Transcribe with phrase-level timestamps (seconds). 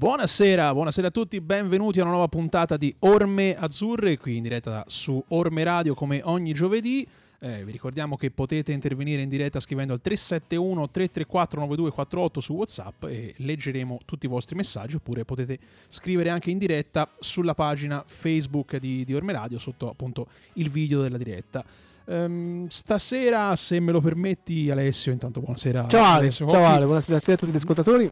[0.00, 4.82] Buonasera, buonasera a tutti, benvenuti a una nuova puntata di Orme Azzurre, qui in diretta
[4.86, 7.06] su Orme Radio come ogni giovedì.
[7.38, 13.04] Eh, vi ricordiamo che potete intervenire in diretta scrivendo al 371 334 9248 su WhatsApp
[13.04, 15.58] e leggeremo tutti i vostri messaggi oppure potete
[15.90, 21.02] scrivere anche in diretta sulla pagina Facebook di, di Orme Radio sotto appunto il video
[21.02, 21.62] della diretta.
[22.06, 25.88] Um, stasera, se me lo permetti, Alessio, intanto buonasera.
[25.88, 26.64] Ciao Ale, Alessio ciao.
[26.64, 28.10] Ale, buonasera a te e a tutti gli ascoltatori.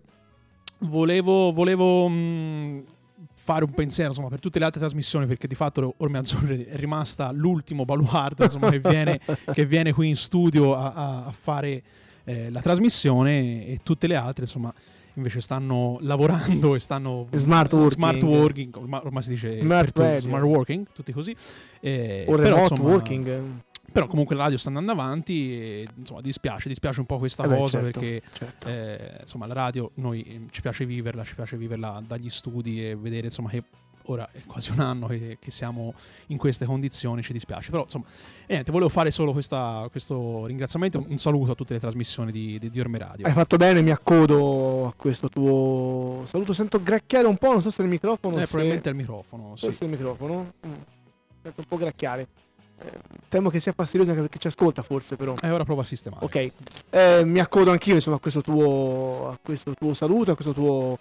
[0.80, 2.82] Volevo, volevo mh,
[3.34, 6.76] fare un pensiero insomma, per tutte le altre trasmissioni perché di fatto Orme Azzurre è
[6.76, 9.18] rimasta l'ultimo baluardo insomma, che, viene,
[9.52, 11.82] che, viene, qui in studio a, a fare
[12.24, 14.72] eh, la trasmissione e tutte le altre insomma
[15.14, 20.86] invece stanno lavorando e stanno smart working, smart working ormai, si dice smart, smart working
[20.92, 21.34] tutti così
[21.80, 26.20] eh, o remote però, insomma, working però comunque la radio sta andando avanti e insomma
[26.20, 28.68] dispiace, dispiace un po' questa eh beh, cosa certo, perché certo.
[28.68, 32.96] Eh, insomma la radio noi eh, ci piace viverla, ci piace viverla dagli studi e
[32.96, 33.62] vedere insomma che
[34.10, 35.94] ora è quasi un anno che, che siamo
[36.28, 37.70] in queste condizioni, ci dispiace.
[37.70, 38.06] Però insomma,
[38.46, 42.70] niente, volevo fare solo questa, questo ringraziamento, un saluto a tutte le trasmissioni di, di,
[42.70, 43.26] di Orme Radio.
[43.26, 47.70] Hai fatto bene, mi accodo a questo tuo saluto, sento gracchiare un po', non so
[47.70, 48.36] se il microfono...
[48.36, 48.46] Eh, se...
[48.46, 49.66] probabilmente è il microfono, sì.
[49.66, 50.52] Forse il microfono.
[50.66, 50.72] Mm.
[51.42, 52.28] Sento un po' gracchiare.
[52.80, 52.92] Eh,
[53.28, 55.34] temo che sia fastidioso anche perché ci ascolta forse però.
[55.40, 56.24] E eh, ora provo a sistemare.
[56.24, 56.52] Ok,
[56.90, 60.98] eh, mi accodo anch'io insomma a questo, tuo, a questo tuo saluto, a questo tuo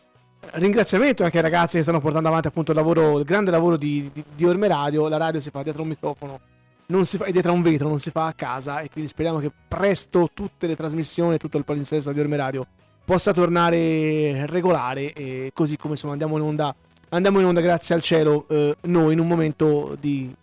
[0.53, 4.09] ringraziamento anche ai ragazzi che stanno portando avanti appunto il lavoro, il grande lavoro di,
[4.13, 5.07] di, di Orme Radio.
[5.07, 6.39] La radio si fa dietro un microfono,
[6.87, 9.09] non si fa, è dietro a un vetro, non si fa a casa e quindi
[9.09, 12.67] speriamo che presto tutte le trasmissioni, tutto il palinsesto di Orme Radio
[13.07, 16.75] possa tornare regolare e così come insomma andiamo in onda,
[17.09, 20.35] andiamo in onda grazie al cielo eh, noi in un momento di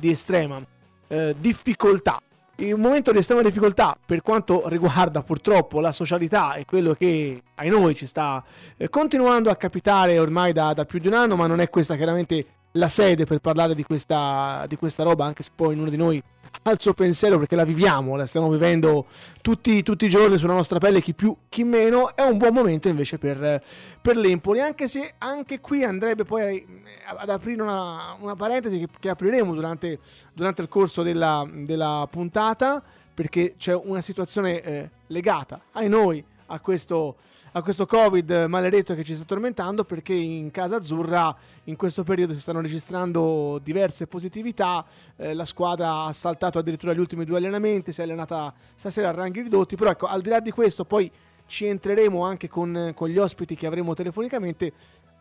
[0.00, 0.60] di estrema
[1.06, 2.20] eh, difficoltà.
[2.56, 7.68] Un momento di estrema difficoltà per quanto riguarda purtroppo la socialità e quello che ai
[7.70, 8.44] noi ci sta
[8.76, 11.96] eh, continuando a capitare ormai da, da, più di un anno, ma non è questa
[11.96, 15.96] chiaramente la sede per parlare di questa, di questa roba, anche se poi ognuno di
[15.96, 16.22] noi
[16.62, 19.06] ha il suo pensiero perché la viviamo, la stiamo vivendo
[19.40, 22.88] tutti, tutti, i giorni sulla nostra pelle, chi più, chi meno, è un buon momento
[22.88, 23.62] invece per,
[24.00, 26.64] per l'Empoli, anche se anche qui andrebbe poi
[27.06, 29.98] ad aprire una, una parentesi che, che apriremo durante,
[30.32, 32.82] durante, il corso della, della, puntata,
[33.14, 37.16] perché c'è una situazione eh, legata ai noi a questo
[37.52, 41.34] a questo covid maledetto che ci sta tormentando perché in casa azzurra
[41.64, 44.84] in questo periodo si stanno registrando diverse positività.
[45.16, 49.12] Eh, la squadra ha saltato addirittura gli ultimi due allenamenti si è allenata stasera a
[49.12, 51.10] ranghi ridotti però ecco al di là di questo poi
[51.46, 54.72] ci entreremo anche con, con gli ospiti che avremo telefonicamente.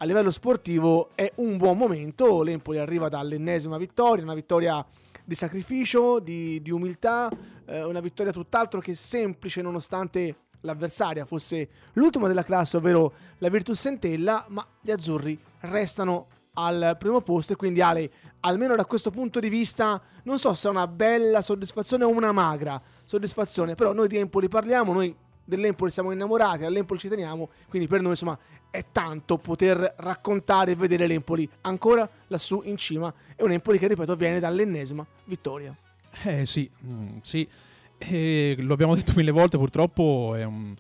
[0.02, 4.86] A livello sportivo è un buon momento l'Empoli arriva dall'ennesima vittoria una vittoria
[5.26, 7.30] di sacrificio, di, di umiltà,
[7.66, 13.86] eh, una vittoria tutt'altro che semplice nonostante l'avversaria fosse l'ultima della classe, ovvero la Virtus
[13.86, 18.12] Entella, ma gli azzurri restano al primo posto e quindi Ale,
[18.42, 22.32] almeno da questo punto di vista, non so se è una bella soddisfazione o una
[22.32, 25.16] magra soddisfazione, però noi di Empoli parliamo, noi
[25.46, 28.38] dell'Empoli siamo innamorati, all'Empoli ci teniamo, quindi per noi insomma
[28.70, 33.88] è tanto poter raccontare e vedere l'Empoli ancora lassù in cima, è un Empoli che
[33.88, 35.76] ripeto viene dall'ennesima vittoria.
[36.24, 37.48] Eh sì, mm, sì.
[38.00, 40.74] E lo abbiamo detto mille volte, purtroppo è un,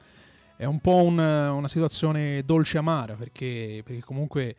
[0.55, 4.55] è un po' un, una situazione dolce amara perché, perché comunque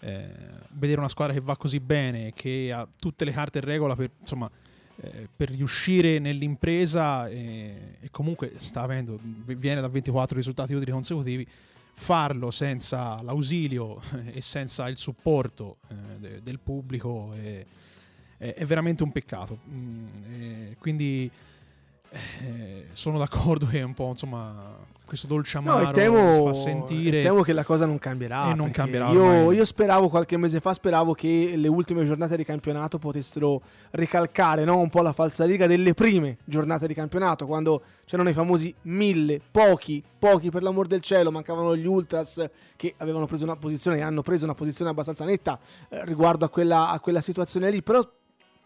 [0.00, 0.28] eh,
[0.70, 4.10] vedere una squadra che va così bene, che ha tutte le carte in regola per,
[4.20, 4.50] insomma,
[4.96, 11.46] eh, per riuscire nell'impresa e, e, comunque sta avendo, viene da 24 risultati utili consecutivi,
[11.94, 14.00] farlo senza l'ausilio
[14.32, 17.64] e senza il supporto eh, de, del pubblico è,
[18.36, 19.58] è, è, veramente un peccato.
[19.68, 21.30] Mm, quindi
[22.14, 27.20] eh, sono d'accordo che un po' insomma questo dolce amaro no, temo, si fa sentire
[27.20, 30.72] temo che la cosa non cambierà e non cambierà io, io, speravo qualche mese fa
[30.72, 33.60] speravo che le ultime giornate di campionato potessero
[33.90, 34.78] ricalcare no?
[34.78, 40.02] un po' la falsariga delle prime giornate di campionato quando c'erano i famosi mille pochi
[40.18, 42.42] pochi per l'amor del cielo mancavano gli ultras
[42.76, 45.58] che avevano preso una posizione e hanno preso una posizione abbastanza netta
[45.90, 48.02] eh, riguardo a quella, a quella situazione lì però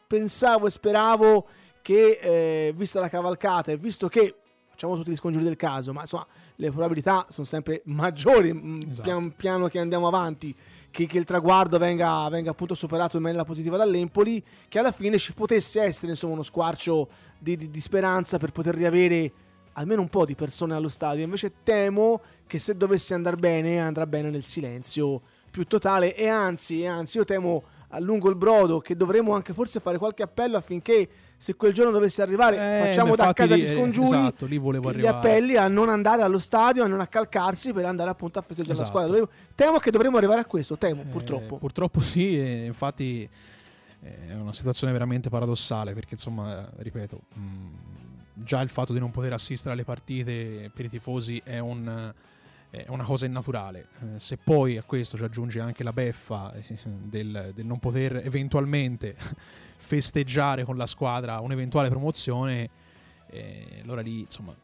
[0.06, 1.46] pensavo e speravo
[1.82, 4.34] che eh, vista la cavalcata e visto che
[4.78, 8.50] facciamo tutti gli scongiuri del caso, ma insomma le probabilità sono sempre maggiori
[8.88, 9.02] esatto.
[9.02, 10.54] pian piano che andiamo avanti,
[10.90, 15.18] che, che il traguardo venga, venga, appunto superato in maniera positiva dall'Empoli, che alla fine
[15.18, 17.08] ci potesse essere insomma uno squarcio
[17.38, 19.32] di, di, di speranza per poter riavere
[19.72, 21.24] almeno un po' di persone allo stadio.
[21.24, 25.20] Invece temo che se dovesse andare bene, andrà bene nel silenzio
[25.50, 29.80] più totale e anzi, anzi io temo a lungo il brodo che dovremmo anche forse
[29.80, 33.66] fare qualche appello affinché se quel giorno dovesse arrivare Eh, facciamo da casa lì- di
[33.72, 35.16] eh, scongiuri esatto, lì volevo gli arrivare.
[35.16, 38.98] appelli a non andare allo stadio, a non accalcarsi per andare appunto a festeggiare Esatto.
[38.98, 39.08] la squadra.
[39.20, 41.56] Dovremmo- temo che dovremmo arrivare a questo, temo Eh, purtroppo.
[41.56, 42.36] Purtroppo sì,
[42.66, 43.28] infatti
[44.02, 47.40] eh, è una situazione veramente paradossale perché insomma, eh, ripeto, mh,
[48.34, 52.12] già il fatto di non poter assistere alle partite per i tifosi è, un,
[52.70, 53.88] è una cosa innaturale.
[54.16, 58.20] Eh, se poi a questo ci aggiunge anche la beffa eh, del, del non poter
[58.24, 59.16] eventualmente
[59.78, 62.68] festeggiare con la squadra un'eventuale promozione,
[63.30, 64.54] eh, allora lì insomma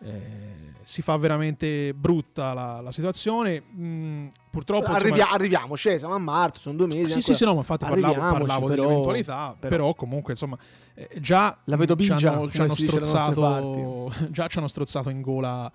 [0.00, 3.62] eh, si fa veramente brutta la, la situazione.
[3.74, 7.06] Mm, purtroppo insomma, Arrivia- arriviamoci, siamo a marzo, sono due mesi.
[7.06, 7.34] sì, ancora.
[7.36, 10.56] sì, no, ma infatti parlavo, parlavo però- dell'eventualità, però, però- comunque insomma
[11.18, 15.10] già La vedo ci bigia, hanno, ci hanno dalle nostre strozzato già ci hanno strozzato
[15.10, 15.70] in gola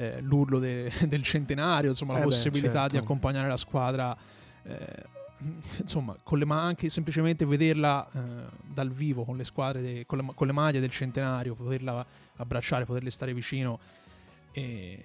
[0.00, 3.04] eh, l'urlo de- del centenario, insomma la Eh beh, possibilità di certo.
[3.04, 4.16] accompagnare la squadra
[4.62, 5.04] eh,
[5.78, 10.18] insomma con le ma- anche semplicemente vederla eh, dal vivo con le squadre de- con,
[10.18, 12.04] le, ma- con le maglie del centenario, poterla
[12.36, 13.78] abbracciare, poterle stare vicino
[14.52, 14.98] e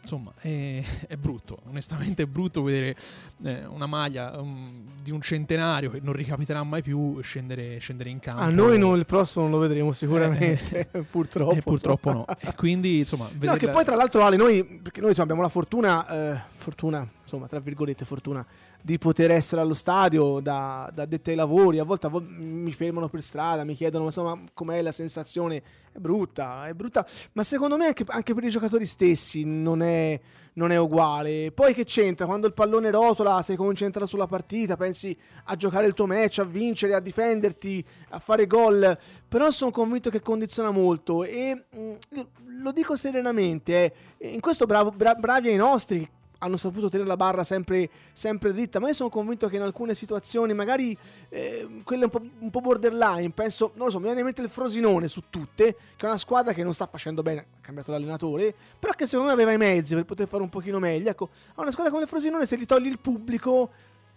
[0.00, 2.96] insomma è, è brutto onestamente è brutto vedere
[3.44, 8.18] eh, una maglia um, di un centenario che non ricapiterà mai più scendere, scendere in
[8.20, 11.52] campo A noi non, il prossimo non lo vedremo sicuramente, Eh, purtroppo.
[11.54, 15.00] Eh, purtroppo no e quindi insomma No, vederla- che poi tra l'altro Ale, noi, perché
[15.00, 18.44] noi insomma, abbiamo la fortuna, eh, fortuna, insomma, tra virgolette fortuna,
[18.80, 22.72] di poter essere allo stadio da, da addetti ai lavori, a volte, a volte mi
[22.72, 27.76] fermano per strada, mi chiedono insomma com'è la sensazione, è brutta, è brutta, ma secondo
[27.76, 30.18] me anche, anche per i giocatori stessi non è,
[30.54, 31.50] non è uguale.
[31.52, 32.26] Poi che c'entra?
[32.26, 36.44] Quando il pallone rotola, sei concentrato sulla partita, pensi a giocare il tuo match, a
[36.44, 38.96] vincere, a difenderti, a fare gol.
[39.26, 42.28] Però sono convinto che condiziona molto e mm, io
[42.60, 43.94] lo dico serenamente.
[44.18, 46.08] eh, in questo bravo- bra- bravi ai nostri
[46.38, 49.94] hanno saputo tenere la barra sempre, sempre dritta, ma io sono convinto che in alcune
[49.94, 50.96] situazioni, magari
[51.28, 54.42] eh, quelle un po', un po' borderline, penso, non lo so, mi viene in mente
[54.42, 57.90] il Frosinone su tutte, che è una squadra che non sta facendo bene, ha cambiato
[57.90, 61.10] l'allenatore, però che secondo me aveva i mezzi per poter fare un pochino meglio.
[61.10, 63.70] Ecco, a una squadra come il Frosinone se gli togli il pubblico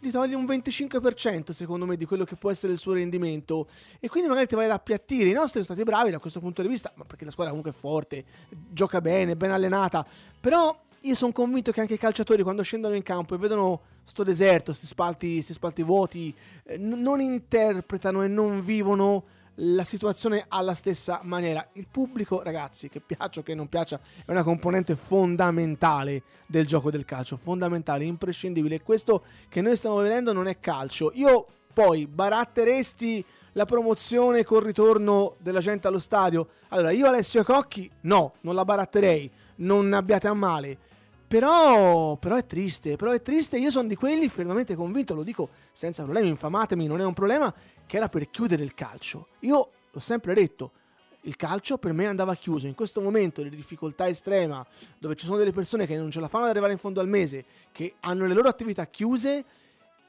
[0.04, 3.68] gli togli un 25% secondo me di quello che può essere il suo rendimento
[4.00, 6.64] e quindi magari ti vai ad appiattire i nostri sono stati bravi da questo punto
[6.64, 10.04] di vista ma perché la squadra comunque è forte gioca bene, ben allenata
[10.40, 14.24] però io sono convinto che anche i calciatori quando scendono in campo e vedono sto
[14.24, 19.24] deserto, sti spalti, sti spalti vuoti eh, non interpretano e non vivono
[19.56, 21.68] la situazione alla stessa maniera.
[21.74, 26.90] Il pubblico, ragazzi, che piaccia o che non piaccia, è una componente fondamentale del gioco
[26.90, 28.76] del calcio, fondamentale, imprescindibile.
[28.76, 31.12] E questo che noi stiamo vedendo non è calcio.
[31.16, 33.24] Io poi baratteresti
[33.54, 36.48] la promozione col ritorno della gente allo stadio.
[36.70, 40.78] Allora, io Alessio Cocchi, no, non la baratterei, non abbiate a male.
[41.32, 43.58] Però, però è triste, però è triste.
[43.58, 47.54] Io sono di quelli fermamente convinto, lo dico senza problemi, infamatemi, non è un problema,
[47.86, 49.28] che era per chiudere il calcio.
[49.40, 50.72] Io l'ho sempre detto,
[51.22, 52.68] il calcio per me andava chiuso.
[52.68, 54.66] In questo momento di difficoltà estrema,
[54.98, 57.08] dove ci sono delle persone che non ce la fanno ad arrivare in fondo al
[57.08, 59.46] mese, che hanno le loro attività chiuse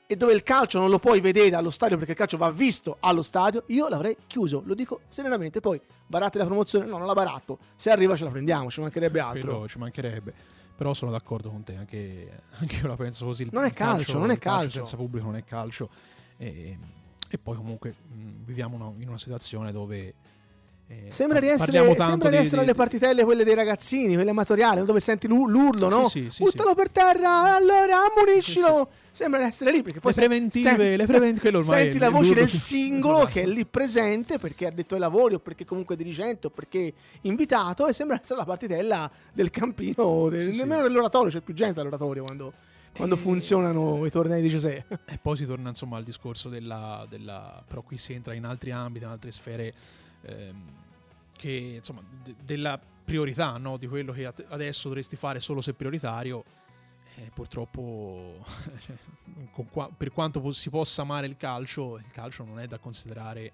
[0.04, 2.96] e dove il calcio non lo puoi vedere allo stadio perché il calcio va visto
[2.98, 5.60] allo stadio, io l'avrei chiuso, lo dico serenamente.
[5.60, 7.58] Poi barate la promozione, no, non la baratto.
[7.76, 9.50] Se arriva ce la prendiamo, ci mancherebbe altro.
[9.52, 10.60] Quello ci mancherebbe.
[10.76, 13.42] Però sono d'accordo con te, anche, anche io la penso così.
[13.42, 14.76] Il Non è calcio, non è il calcio.
[14.76, 15.88] Senza pubblico non è calcio.
[16.36, 16.78] E,
[17.28, 20.14] e poi comunque mh, viviamo una- in una situazione dove...
[21.06, 24.84] eh, Sembra di essere, sembra di essere di- alle partitelle quelle dei ragazzini, quelle amatoriali,
[24.84, 26.08] dove senti l'u- l'urlo, Sì, no?
[26.08, 26.74] sì, sì, Buttalo sì.
[26.76, 28.90] per terra, allora ammuniscilo.
[29.10, 32.48] Sembra di essere lì perché poi Le preventive, sen- le preventive, senti la voce del
[32.48, 36.46] singolo che è lì presente perché ha detto ai lavori o perché comunque è dirigente
[36.46, 41.52] o perché invitato e sembra essere la partitella del campino, del- nemmeno dell'oratorio, c'è più
[41.52, 42.52] gente all'oratorio quando,
[42.96, 45.00] quando E- funzionano i tornei di Giuseppe.
[45.04, 48.70] E poi si torna insomma al discorso della, della- però qui si entra in altri
[48.70, 49.72] ambiti, in altre sfere
[50.24, 50.56] ehm,
[51.36, 53.76] che insomma de- della priorità, no?
[53.76, 56.44] di quello che at- adesso dovresti fare solo se prioritario.
[57.16, 58.36] eh, purtroppo,
[59.70, 63.52] qua- per quanto si possa amare il calcio, il calcio non è da considerare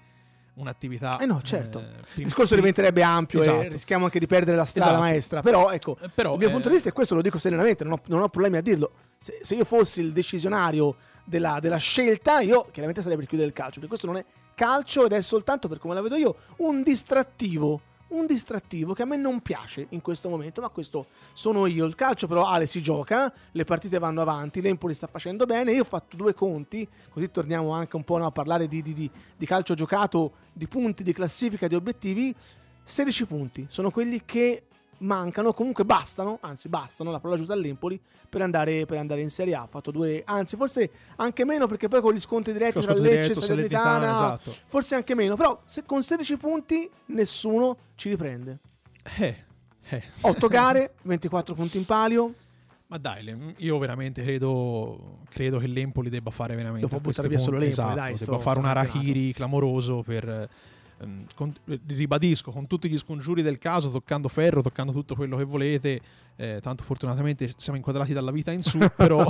[0.54, 1.18] un'attività.
[1.18, 1.78] Eh no, certo.
[1.78, 3.68] prim- Il discorso diventerebbe ampio e Esatto.
[3.68, 5.02] rischiamo anche di perdere la strada Esatto.
[5.04, 7.38] maestra, però ecco, eh, però, Dal mio eh, punto di vista, e questo lo dico
[7.38, 8.92] serenamente, non ho, non ho problemi a dirlo.
[9.18, 13.54] Se, se io fossi il decisionario della, della scelta, io chiaramente sarei per chiudere il
[13.54, 13.74] calcio.
[13.80, 14.24] Perché questo non è
[14.58, 17.82] calcio ed è soltanto, per come la vedo io, un distrattivo.
[18.08, 21.84] Un distrattivo che a me non piace in questo momento, ma questo sono io.
[21.84, 25.72] Il calcio, però, Ale si gioca, le partite vanno avanti, l'Empoli sta facendo bene.
[25.72, 29.46] Io ho fatto due conti, così torniamo anche un po' a parlare di- di- di
[29.46, 32.34] calcio giocato, di punti, di classifica, di obiettivi.
[32.82, 34.62] 16 punti sono quelli che
[34.98, 39.54] mancano, comunque bastano, anzi bastano, la parola giusta all'Empoli, per andare, per andare in Serie
[39.54, 39.62] A.
[39.62, 43.32] Ha fatto due, anzi forse anche meno perché poi con gli scontri diretti tra Lecce
[43.32, 44.54] e Salernitana, esatto.
[44.66, 48.58] forse anche meno, però se con 16 punti nessuno ci riprende.
[49.18, 49.44] Eh,
[49.88, 50.02] eh.
[50.20, 52.34] 8 gare, 24 punti in palio.
[52.88, 56.86] Ma dai, io veramente credo, credo che l'Empoli debba fare veramente...
[56.86, 58.14] Dopo buttare via solo l'Empoli, esatto, dai.
[58.14, 60.48] Debba fare un Arachiri clamoroso per
[61.34, 61.54] con,
[61.86, 66.00] ribadisco, con tutti gli scongiuri del caso, toccando ferro, toccando tutto quello che volete,
[66.36, 69.24] eh, tanto fortunatamente siamo inquadrati dalla vita in su, però,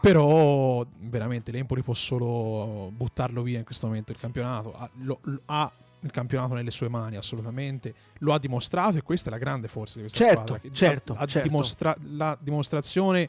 [0.00, 4.74] però veramente l'Empoli può solo buttarlo via in questo momento il campionato.
[4.74, 7.94] Ha, lo, ha il campionato nelle sue mani, assolutamente.
[8.18, 10.70] Lo ha dimostrato e questa è la grande forza di questa certo, squadra.
[10.72, 11.48] Certo, ha, certo.
[11.48, 13.28] Dimostra- la dimostrazione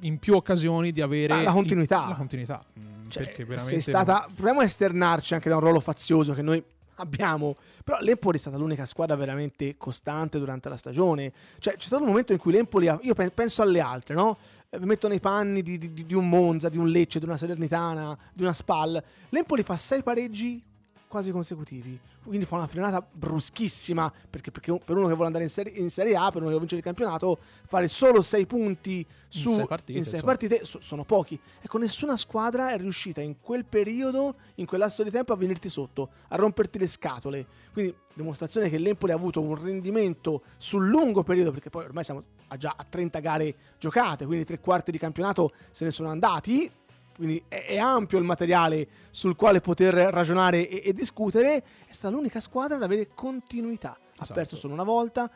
[0.00, 2.02] in più occasioni di avere la, la continuità.
[2.02, 2.62] Il, la continuità.
[2.78, 3.70] Mm, cioè, perché veramente...
[3.70, 6.62] sei stata, proviamo a esternarci anche da un ruolo fazioso che noi
[6.96, 7.54] abbiamo.
[7.84, 11.32] Però l'Empoli è stata l'unica squadra veramente costante durante la stagione.
[11.58, 14.36] Cioè, c'è stato un momento in cui l'Empoli, ha, io penso alle altre, no?
[14.68, 17.36] Eh, mi metto nei panni di, di, di, un Monza, di un Lecce, di una
[17.36, 19.02] Salernitana, di una Spal.
[19.30, 20.62] L'Empoli fa sei pareggi
[21.10, 21.98] quasi consecutivi.
[22.22, 25.90] Quindi fa una frenata bruschissima, perché, perché per uno che vuole andare in serie, in
[25.90, 27.36] serie, A, per uno che vuole vincere il campionato,
[27.66, 31.38] fare solo 6 punti su, in 6 partite, sei partite so, sono pochi.
[31.60, 35.68] Ecco, nessuna squadra è riuscita in quel periodo, in quel lasso di tempo, a venirti
[35.68, 37.44] sotto, a romperti le scatole.
[37.72, 42.22] Quindi dimostrazione che l'Empoli ha avuto un rendimento sul lungo periodo, perché poi ormai siamo
[42.56, 46.70] già a 30 gare giocate, quindi tre quarti di campionato se ne sono andati,
[47.20, 52.14] quindi è, è, ampio il materiale sul quale poter ragionare e, e, discutere, è stata
[52.14, 53.98] l'unica squadra ad avere continuità.
[54.14, 54.32] Esatto.
[54.32, 55.30] Ha perso solo una volta,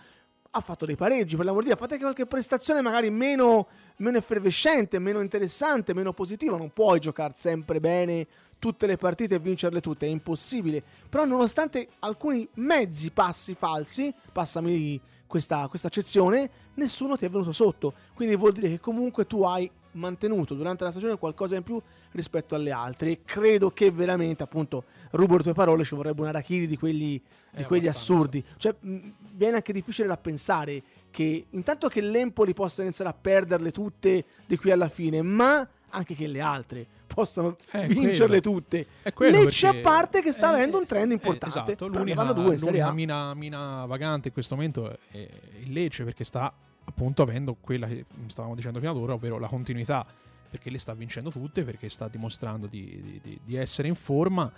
[0.50, 3.66] ha fatto dei pareggi, per l'amor di Dio, ha fatto anche qualche prestazione magari meno,
[3.96, 8.26] meno effervescente, meno interessante, meno positiva, non puoi giocare sempre bene
[8.58, 10.82] tutte le partite e vincerle tutte, è impossibile.
[11.10, 17.92] Però nonostante alcuni mezzi passi falsi, passami questa, questa accezione, nessuno ti è venuto sotto.
[18.14, 21.80] Quindi vuol dire che comunque tu hai mantenuto durante la stagione qualcosa in più
[22.12, 23.10] rispetto alle altre.
[23.10, 27.20] E credo che veramente appunto rubo le tue parole ci vorrebbe un Arachiri di quelli,
[27.50, 28.44] di eh, quelli assurdi.
[28.56, 28.98] Cioè mh,
[29.32, 34.56] viene anche difficile da pensare che intanto che l'Empoli possa iniziare a perderle tutte di
[34.56, 38.58] qui alla fine ma anche che le altre possano è vincerle quello.
[38.60, 38.86] tutte
[39.18, 43.32] Lecce a parte che sta avendo un trend importante eh, esatto, l'unica, due, l'unica mina,
[43.34, 45.28] mina, vagante in questo momento è
[45.60, 46.52] il Lecce perché sta
[46.84, 50.06] appunto avendo quella che stavamo dicendo fino ad ora, ovvero la continuità,
[50.50, 54.50] perché le sta vincendo tutte, perché sta dimostrando di, di, di essere in forma.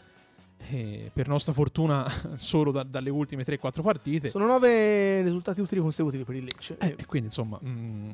[0.59, 6.25] E per nostra fortuna solo da, dalle ultime 3-4 partite sono 9 risultati utili consecutivi
[6.25, 8.11] per il Lecce eh, e quindi insomma mh, mm,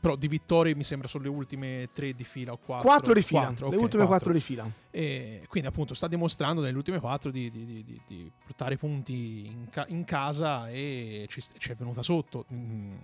[0.00, 3.22] però di vittorie mi sembra sono le ultime 3 di fila o 4 4 di
[3.22, 4.06] fila 4, le okay, ultime 4.
[4.06, 8.30] 4 di fila e quindi appunto sta dimostrando nelle ultime 4 di, di, di, di
[8.44, 12.96] portare punti in, ca- in, casa e ci, ci è venuta sotto mm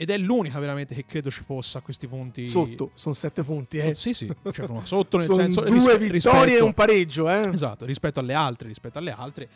[0.00, 2.46] ed è l'unica veramente che credo ci possa a questi punti.
[2.46, 3.78] Sotto, sono sette punti.
[3.78, 3.94] Eh.
[3.94, 5.62] sì, sì, cioè sotto nel senso.
[5.62, 7.50] Due rispe- vittorie rispetto, e un pareggio, eh.
[7.52, 9.48] Esatto, rispetto alle altre, rispetto alle altre.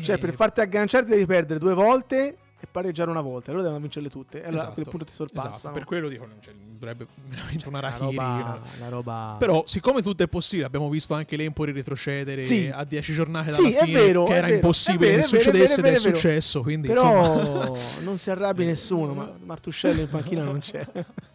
[0.00, 0.18] Cioè, e...
[0.18, 4.38] per farti agganciare devi perdere due volte e pareggiare una volta, allora devono vincerle tutte.
[4.38, 5.54] E allora esatto, a quel punto ti sorpassano.
[5.54, 8.16] Esatto, per quello dico, cioè, dovrebbe veramente cioè, una rachiri.
[8.16, 9.36] Una roba, una roba...
[9.38, 12.70] Però, siccome tutto è possibile, abbiamo visto anche l'Empoli retrocedere sì.
[12.72, 15.80] a 10 giornate dalla sì, fine, è vero, che era vero, impossibile vero, che succedesse
[15.80, 16.62] ed è, successo.
[16.62, 17.78] Quindi, Però insomma...
[18.02, 20.86] non si arrabbi nessuno, ma Martuscello in panchina non c'è.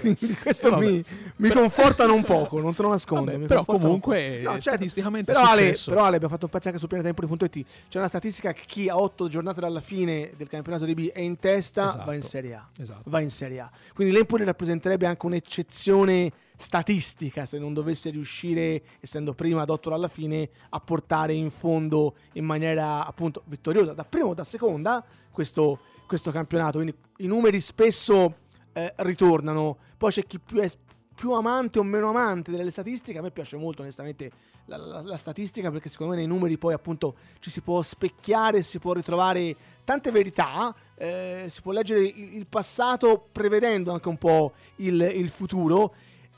[0.00, 1.04] Quindi questo eh, mi,
[1.36, 3.32] mi però, confortano un poco, non te lo nascondo.
[3.32, 5.90] Vabbè, però comunque no, certo, statisticamente però Ale, successo.
[5.90, 7.66] però Ale abbiamo fatto un pezzo anche su pianetempoli.it.
[7.88, 11.20] C'è una statistica che chi a 8 giornate dalla fine del campionato di B è
[11.20, 12.68] in testa esatto, va in Serie A.
[12.78, 13.02] Esatto.
[13.04, 13.70] Va in Serie A.
[13.94, 20.08] Quindi l'Empoli rappresenterebbe anche un'eccezione statistica se non dovesse riuscire, essendo prima ad 8 alla
[20.08, 25.78] fine, a portare in fondo in maniera appunto vittoriosa da prima o da seconda questo,
[26.06, 26.78] questo campionato.
[26.78, 28.46] Quindi i numeri spesso
[28.78, 29.76] eh, ritornano.
[29.96, 30.70] Poi c'è chi più è
[31.14, 33.18] più amante o meno amante delle statistiche.
[33.18, 34.30] A me piace molto, onestamente,
[34.66, 38.62] la, la, la, statistica perché secondo me nei numeri poi appunto ci si può specchiare,
[38.62, 44.16] si può ritrovare tante verità, eh, si può leggere il, il, passato prevedendo anche un
[44.16, 45.94] po' il, il, futuro.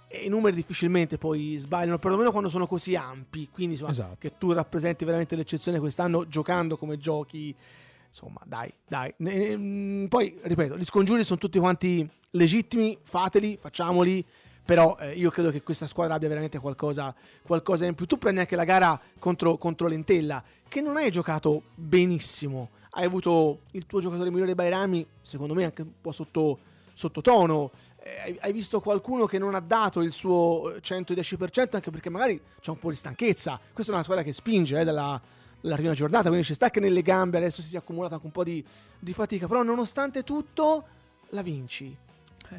[0.09, 3.49] E i numeri difficilmente poi sbagliano, perlomeno quando sono così ampi.
[3.52, 4.16] Quindi insomma, esatto.
[4.18, 7.54] che tu rappresenti veramente l'eccezione quest'anno giocando come giochi
[8.11, 9.14] insomma, dai, dai.
[9.23, 14.25] Mm, poi, ripeto, gli scongiuri sono tutti quanti legittimi, fateli, facciamoli.
[14.62, 18.07] Però eh, io credo che questa squadra abbia veramente qualcosa, qualcosa in più.
[18.07, 22.71] Tu prendi anche la gara contro, contro Lentella, che non hai giocato benissimo.
[22.90, 26.59] Hai avuto il tuo giocatore migliore Bairami, secondo me anche un po' sotto,
[26.93, 27.71] sottotono.
[28.02, 32.71] Eh, hai visto qualcuno che non ha dato il suo 110%, anche perché magari c'è
[32.71, 33.59] un po' di stanchezza.
[33.73, 35.21] Questa è una squadra che spinge eh, dalla,
[35.62, 38.33] la prima giornata, quindi ci sta che nelle gambe adesso si sia accumulata anche un
[38.33, 38.64] po' di,
[38.99, 40.85] di fatica, però nonostante tutto
[41.31, 41.97] la vinci.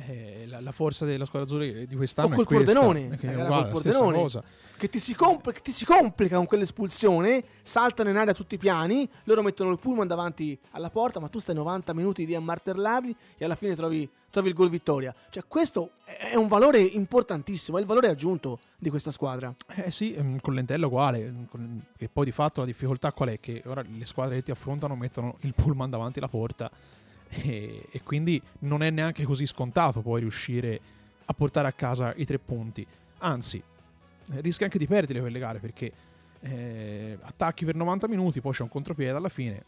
[0.08, 4.30] Eh, la, la, forza della squadra azzurra di quest'anno o col Pordenone, che uguale, Pordenone.
[4.78, 8.58] Che, ti si compl- che ti si complica con quell'espulsione, saltano in aria tutti i
[8.58, 12.40] piani, loro mettono il pullman davanti alla porta, ma tu stai 90 minuti lì a
[12.40, 15.14] martellarli e alla fine trovi, trovi il gol vittoria.
[15.30, 19.54] Cioè questo è un valore importantissimo, è il valore aggiunto di questa squadra.
[19.76, 21.48] Eh sì, mm, con l'entello uguale,
[21.98, 23.40] che poi di fatto la difficoltà qual è?
[23.42, 26.72] Che ora le squadre che ti affrontano mettono il pullman davanti alla porta
[27.32, 30.80] e, e, quindi non è neanche così scontato poi riuscire
[31.26, 32.86] a portare a casa i tre punti.
[33.20, 33.62] Anzi,
[34.42, 35.92] rischi anche di perdere quelle gare perché
[36.42, 39.64] eh, attacchi per 90 minuti, poi c'è un contropiede alla fine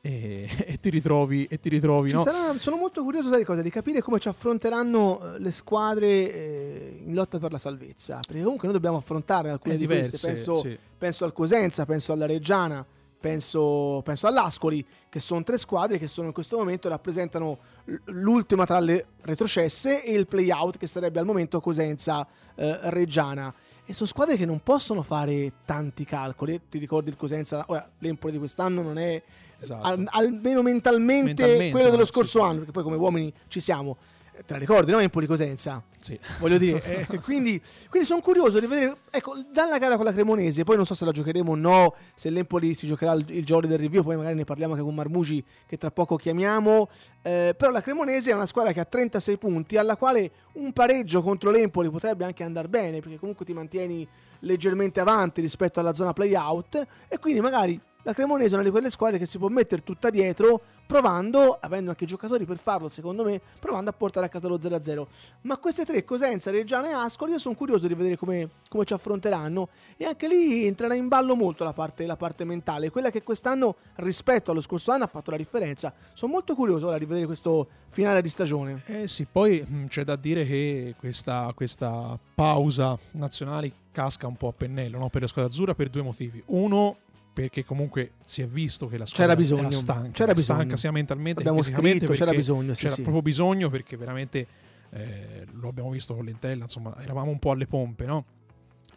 [0.00, 2.22] e, e, ti ritrovi, e ti ritrovi no?
[2.22, 7.02] sarà, sono molto curioso sai, cosa, di capire come ci affronteranno eh, le squadre eh,
[7.04, 10.60] in lotta per la salvezza perché comunque noi dobbiamo affrontare alcune di diverse, queste penso,
[10.60, 10.78] sì.
[10.98, 12.84] penso al Cosenza, penso alla Reggiana
[13.22, 17.58] penso, penso all'Ascoli, che sono tre squadre che sono in questo momento rappresentano
[18.06, 23.48] l'ultima tra le retrocesse e il play-out che sarebbe al momento Cosenza-Reggiana.
[23.48, 26.60] Eh, e sono squadre che non possono fare tanti calcoli.
[26.68, 27.64] Ti ricordi il Cosenza?
[27.68, 29.22] Ora, l'Empoli di quest'anno non è
[29.60, 29.86] esatto.
[29.86, 33.96] al, almeno mentalmente, mentalmente, quello dello scorso anno, perché poi come uomini ci siamo
[34.44, 34.98] te la ricordi, no?
[34.98, 35.82] Empoli Cosenza.
[36.00, 36.18] Sì.
[36.40, 40.64] Voglio dire, eh, quindi, quindi sono curioso di vedere, ecco, dalla gara con la Cremonese,
[40.64, 43.68] poi non so se la giocheremo o no, se l'Empoli si giocherà il, il giorno
[43.68, 46.88] del review, poi magari ne parliamo anche con Marmugi che tra poco chiamiamo,
[47.22, 51.22] eh, però la Cremonese è una squadra che ha 36 punti, alla quale un pareggio
[51.22, 54.08] contro l'Empoli potrebbe anche andare bene, perché comunque ti mantieni
[54.40, 58.90] leggermente avanti rispetto alla zona play-out e quindi magari la Cremonese è una di quelle
[58.90, 63.40] squadre che si può mettere tutta dietro, provando, avendo anche giocatori per farlo, secondo me,
[63.60, 65.06] provando a portare a casa lo 0-0.
[65.42, 68.92] Ma queste tre, Cosenza, Reggiana e Ascoli, io sono curioso di vedere come, come, ci
[68.92, 69.68] affronteranno.
[69.96, 73.76] E anche lì entrerà in ballo molto la parte, la parte, mentale, quella che quest'anno,
[73.96, 75.92] rispetto allo scorso anno, ha fatto la differenza.
[76.12, 78.82] Sono molto curioso ora di vedere questo finale di stagione.
[78.86, 84.48] Eh sì, poi mm, c'è da dire che questa, questa pausa nazionale casca un po'
[84.48, 85.08] a pennello no?
[85.08, 86.42] per la squadra azzurra per due motivi.
[86.46, 86.96] Uno,
[87.32, 90.58] perché comunque si è visto che la squadra c'era bisogno, era stanca, c'era bisogno.
[90.58, 93.02] stanca sia mentalmente abbiamo che fisicamente scritto, c'era bisogno, sì, c'era sì.
[93.02, 94.46] proprio bisogno perché veramente
[94.90, 98.24] eh, lo abbiamo visto con l'Entella, insomma, eravamo un po' alle pompe, no?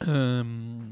[0.06, 0.85] Um,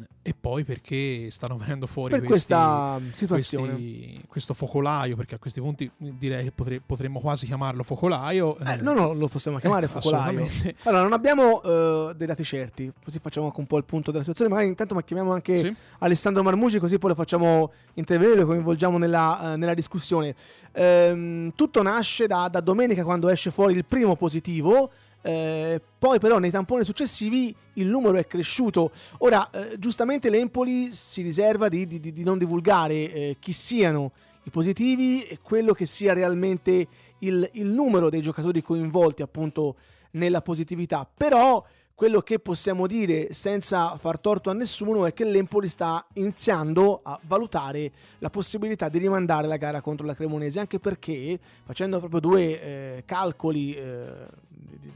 [0.44, 3.70] poi perché stanno venendo fuori per questi, questa situazione.
[3.70, 8.76] questi, questo focolaio perché a questi punti direi che potre, potremmo quasi chiamarlo focolaio eh,
[8.82, 10.46] no no lo possiamo chiamare eh, focolaio
[10.84, 14.24] allora non abbiamo uh, dei dati certi così facciamo anche un po' il punto della
[14.24, 14.52] situazione.
[14.52, 15.76] Magari intanto ma chiamiamo anche sì.
[16.00, 20.36] Alessandro Marmugi così poi lo facciamo intervenire lo coinvolgiamo nella, uh, nella discussione.
[20.74, 24.92] Um, tutto nasce da, da domenica quando esce fuori il primo positivo
[25.24, 28.92] eh, poi però nei tamponi successivi il numero è cresciuto.
[29.20, 34.12] Ora, eh, giustamente l'Empoli si riserva di, di, di non divulgare eh, chi siano
[34.44, 36.88] i positivi e quello che sia realmente
[37.20, 39.78] il, il numero dei giocatori coinvolti appunto
[40.12, 41.10] nella positività.
[41.12, 41.64] Però
[41.96, 47.20] quello che possiamo dire senza far torto a nessuno è che l'Empoli sta iniziando a
[47.24, 52.62] valutare la possibilità di rimandare la gara contro la Cremonese, anche perché facendo proprio due
[52.62, 54.26] eh, calcoli eh,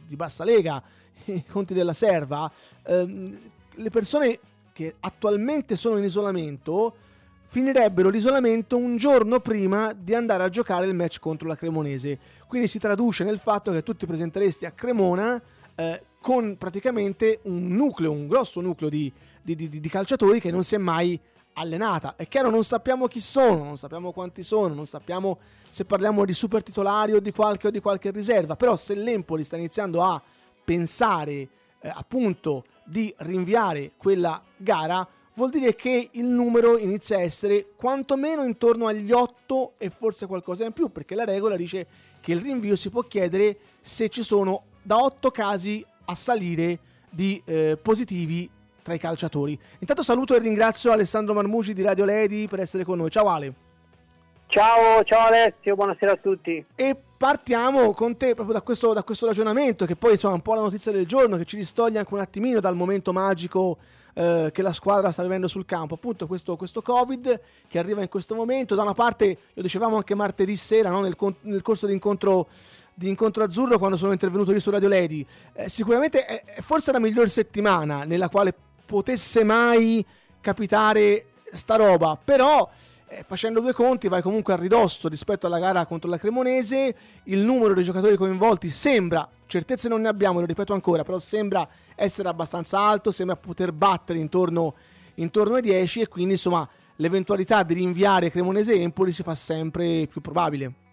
[0.07, 0.81] di, bassa lega,
[1.25, 2.51] i conti della serva,
[2.83, 3.37] ehm,
[3.75, 4.39] le persone
[4.73, 6.95] che attualmente sono in isolamento
[7.49, 12.19] finirebbero l'isolamento un giorno prima di andare a giocare il match contro la Cremonese.
[12.47, 15.41] Quindi si traduce nel fatto che tu ti presenteresti a Cremona
[15.75, 20.63] eh, con praticamente un nucleo, un grosso nucleo di, di, di, di, calciatori che non
[20.63, 21.19] si è mai
[21.53, 22.15] allenata.
[22.15, 26.33] È chiaro, non sappiamo chi sono, non sappiamo quanti sono, non sappiamo se parliamo di
[26.33, 30.21] super titolari o di qualche, o di qualche riserva, però se l'Empoli sta iniziando a
[30.63, 31.49] pensare eh,
[31.93, 38.87] appunto di rinviare quella gara, vuol dire che il numero inizia a essere quantomeno intorno
[38.87, 41.87] agli 8 e forse qualcosa in più, perché la regola dice
[42.19, 47.41] che il rinvio si può chiedere se ci sono da 8 casi a salire di
[47.45, 48.49] eh, positivi
[48.81, 49.57] tra i calciatori.
[49.79, 53.09] Intanto saluto e ringrazio Alessandro Marmugi di Radio Lady per essere con noi.
[53.09, 53.53] Ciao Ale.
[54.47, 56.65] Ciao, ciao Alessio, buonasera a tutti.
[56.73, 60.41] E partiamo con te proprio da questo, da questo ragionamento che poi insomma è un
[60.41, 63.77] po' la notizia del giorno che ci distoglie anche un attimino dal momento magico
[64.13, 65.95] eh, che la squadra sta vivendo sul campo.
[65.95, 70.15] Appunto questo, questo, Covid che arriva in questo momento, da una parte lo dicevamo anche
[70.15, 71.01] martedì sera no?
[71.01, 72.47] nel, nel corso di incontro
[72.97, 75.23] di Incontro Azzurro quando sono intervenuto io su Radio Lady.
[75.53, 78.55] Eh, sicuramente è, forse la miglior settimana nella quale
[78.87, 80.03] potesse mai
[80.41, 82.67] capitare sta roba, però
[83.09, 87.37] eh, facendo due conti vai comunque a ridosso rispetto alla gara contro la Cremonese, il
[87.37, 92.29] numero dei giocatori coinvolti sembra, certezze non ne abbiamo, lo ripeto ancora, però sembra essere
[92.29, 94.73] abbastanza alto, sembra poter battere intorno,
[95.15, 100.19] intorno ai 10 e quindi insomma l'eventualità di rinviare Cremonese Empoli si fa sempre più
[100.19, 100.85] probabile.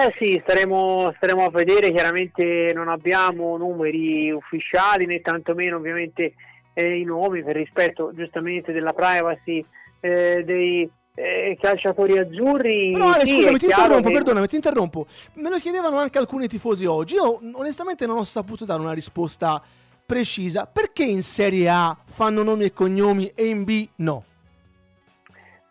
[0.00, 6.32] Eh sì, staremo, staremo, a vedere, chiaramente non abbiamo numeri ufficiali né tantomeno ovviamente
[6.72, 9.62] eh, i nomi per rispetto giustamente della privacy
[10.00, 12.92] eh, dei eh, calciatori azzurri.
[12.92, 14.14] Però Ale, sì, scusami, ti interrompo, che...
[14.14, 15.06] perdonami, ti interrompo.
[15.34, 17.16] Me lo chiedevano anche alcuni tifosi oggi.
[17.16, 19.62] Io onestamente non ho saputo dare una risposta
[20.06, 20.64] precisa.
[20.64, 24.24] Perché in Serie A fanno nomi e cognomi e in B no?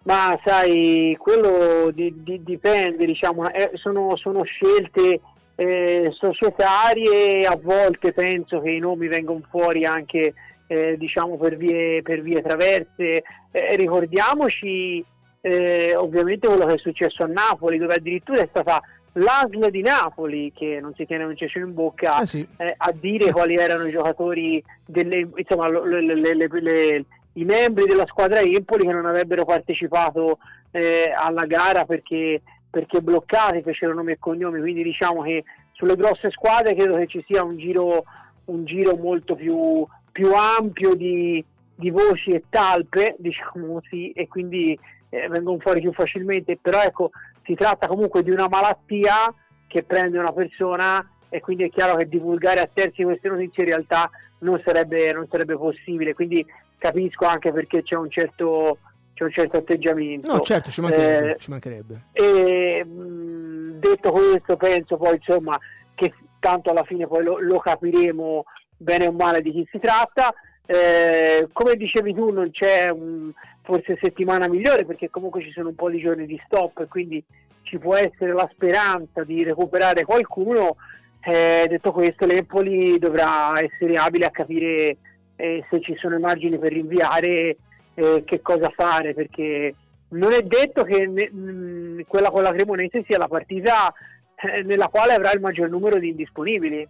[0.03, 5.19] Ma sai, quello di, di, dipende, diciamo, eh, sono, sono, scelte
[5.55, 10.33] eh, societarie, a volte penso che i nomi vengano fuori anche
[10.67, 13.23] eh, diciamo per vie, per vie traverse.
[13.51, 15.03] Eh, ricordiamoci
[15.41, 18.81] eh, ovviamente quello che è successo a Napoli, dove addirittura è stata
[19.13, 22.45] l'ASL di Napoli, che non si tiene un cescio in bocca, ah, sì.
[22.57, 28.05] Eh, a dire quali erano i giocatori, delle, insomma, le, le, le, i membri della
[28.07, 30.39] squadra Empoli che non avrebbero partecipato
[30.71, 36.29] eh, alla gara perché, perché bloccati, fecero nomi e cognomi, quindi diciamo che sulle grosse
[36.31, 38.03] squadre credo che ci sia un giro,
[38.45, 41.43] un giro molto più, più ampio di,
[41.75, 44.77] di voci e talpe, diciamo così, e quindi
[45.09, 47.11] eh, vengono fuori più facilmente, però ecco,
[47.43, 49.33] si tratta comunque di una malattia
[49.67, 53.69] che prende una persona e quindi è chiaro che divulgare a terzi queste notizie in
[53.69, 56.45] realtà non sarebbe, non sarebbe possibile, quindi
[56.79, 58.79] capisco anche perché c'è un certo,
[59.13, 60.33] c'è un certo atteggiamento.
[60.33, 61.35] No, certo, ci mancherebbe.
[61.35, 62.01] Eh, ci mancherebbe.
[62.13, 65.59] E, mh, detto questo, penso poi insomma
[65.93, 68.45] che tanto alla fine poi lo, lo capiremo
[68.77, 70.33] bene o male di chi si tratta.
[70.65, 73.31] Eh, come dicevi tu, non c'è un,
[73.63, 77.23] forse settimana migliore perché comunque ci sono un po' di giorni di stop e quindi
[77.63, 80.77] ci può essere la speranza di recuperare qualcuno.
[81.21, 84.97] Eh, detto questo, l'Empoli dovrà essere abile a capire
[85.39, 87.57] eh, se ci sono margini per rinviare
[87.93, 89.73] eh, che cosa fare perché
[90.09, 93.93] non è detto che ne, mh, quella con la Cremonese sia la partita
[94.35, 96.85] eh, nella quale avrà il maggior numero di indisponibili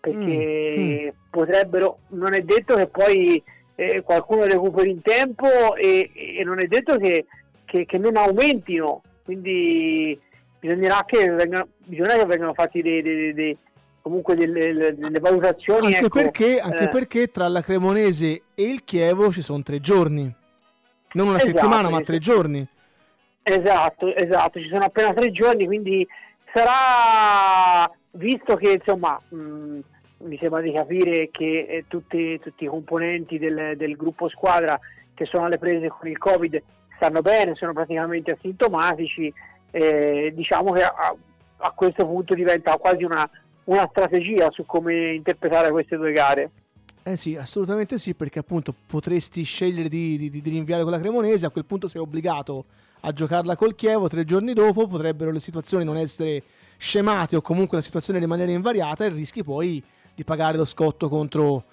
[0.00, 1.08] perché mm, mm.
[1.28, 3.42] potrebbero non è detto che poi
[3.74, 7.26] eh, qualcuno recuperi in tempo e, e non è detto che,
[7.66, 10.18] che, che, non aumentino, quindi
[10.58, 13.56] bisognerà che vengano, bisogna che vengano fatti dei, dei, dei
[14.00, 15.86] comunque delle, delle, valutazioni.
[15.86, 16.88] Anche, ecco, perché, anche eh.
[16.88, 20.32] perché tra la Cremonese e il Chievo ci sono tre giorni,
[21.12, 22.66] non una esatto, settimana, ma tre giorni.
[23.42, 26.06] Esatto, esatto, ci sono appena tre giorni, quindi
[26.52, 29.20] sarà visto che insomma.
[29.28, 29.78] Mh,
[30.22, 34.78] mi sembra di capire che eh, tutti, tutti, i componenti del, del, gruppo squadra
[35.14, 36.62] che sono alle prese con il Covid
[36.96, 39.32] stanno bene, sono praticamente asintomatici,
[39.70, 41.16] eh, diciamo che a,
[41.56, 43.28] a, questo punto diventa quasi una,
[43.70, 46.50] una strategia su come interpretare queste due gare.
[47.02, 51.46] Eh sì, assolutamente sì, perché appunto potresti scegliere di, di, di, rinviare con la Cremonese,
[51.46, 52.64] a quel punto sei obbligato
[53.00, 56.42] a giocarla col Chievo, tre giorni dopo potrebbero le situazioni non essere
[56.76, 59.82] scemate o comunque la situazione rimanere invariata e rischi poi
[60.14, 61.64] di pagare lo scotto contro,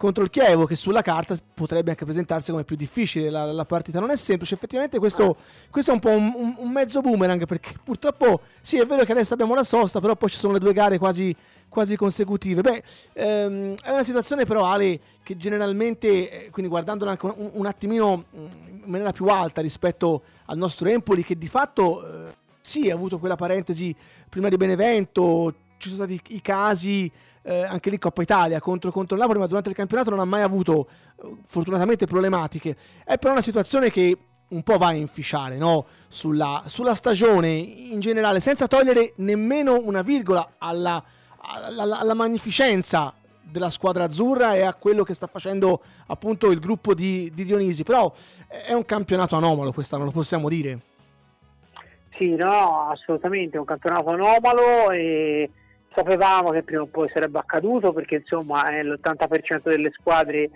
[0.00, 3.28] contro il Chievo, che sulla carta potrebbe anche presentarsi come più difficile.
[3.28, 4.54] La, la partita non è semplice.
[4.54, 5.36] Effettivamente, questo,
[5.68, 7.44] questo è un po' un, un, un, mezzo boomerang.
[7.44, 10.58] Perché purtroppo, sì, è vero che adesso abbiamo la sosta, però poi ci sono le
[10.58, 11.36] due gare quasi,
[11.68, 12.62] quasi consecutive.
[12.62, 12.82] Beh,
[13.12, 18.24] ehm, è una situazione, però, Ale, che generalmente, eh, quindi guardandola anche un, un, attimino
[18.34, 22.06] mm, in maniera più alta rispetto al nostro Empoli, che di fatto.
[22.06, 23.94] Eh, sì, ha avuto quella parentesi
[24.28, 27.10] prima di Benevento, ci sono stati i casi
[27.42, 30.42] eh, anche lì Coppa Italia contro, contro Napoli, ma durante il campionato non ha mai
[30.42, 30.88] avuto
[31.22, 32.76] eh, fortunatamente problematiche.
[33.04, 34.16] È però una situazione che
[34.48, 35.86] un po' va a inficiare no?
[36.08, 41.02] sulla, sulla, stagione in generale, senza togliere nemmeno una virgola alla,
[41.38, 46.94] alla, alla, magnificenza della squadra azzurra e a quello che sta facendo appunto il gruppo
[46.94, 47.84] di, di Dionisi.
[47.84, 48.12] Però
[48.48, 50.80] è un campionato anomalo quest'anno, lo possiamo dire.
[52.18, 55.48] Sì, no, assolutamente, è un campionato anomalo e
[55.94, 60.50] sapevamo che prima o poi sarebbe accaduto perché insomma eh, l'80% delle squadre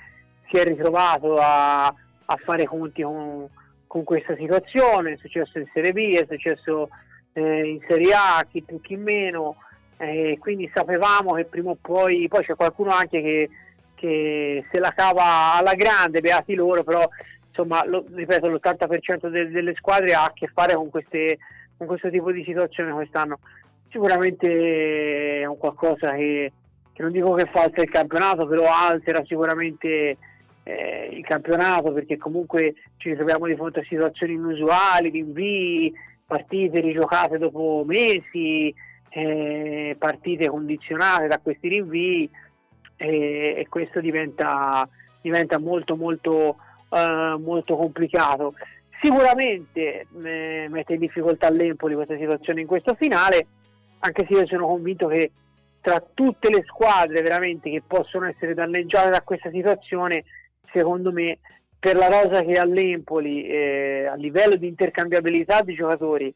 [0.50, 3.48] si è ritrovato a, a fare conti con,
[3.86, 6.88] con, questa situazione, è successo in Serie B, è successo
[7.32, 9.56] eh, in Serie A, chi più chi meno,
[9.96, 13.50] eh, quindi sapevamo che prima o poi, poi c'è qualcuno anche che,
[13.94, 17.02] che se la cava alla grande, beati loro, però
[17.48, 21.38] insomma lo, ripeto l'80% de, delle squadre ha a che fare con, queste,
[21.76, 23.38] con questo tipo di situazione quest'anno
[23.90, 26.52] sicuramente è un qualcosa che,
[26.92, 30.16] che non dico che falsa il campionato, però altera sicuramente
[30.62, 35.92] eh, il campionato perché comunque ci ritroviamo di fronte a situazioni inusuali, rinvii,
[36.26, 38.74] partite rigiocate dopo mesi,
[39.10, 42.30] eh, partite condizionate da questi rinvii
[42.96, 44.88] eh, e questo diventa,
[45.20, 46.56] diventa molto molto
[46.94, 48.54] eh, molto complicato.
[49.02, 53.46] Sicuramente eh, mette in difficoltà l'Empoli questa situazione in questo finale,
[54.04, 55.32] anche se io sono convinto che
[55.80, 60.24] tra tutte le squadre veramente che possono essere danneggiate da questa situazione,
[60.72, 61.38] secondo me
[61.78, 66.34] per la rosa che ha l'Empoli eh, a livello di intercambiabilità di giocatori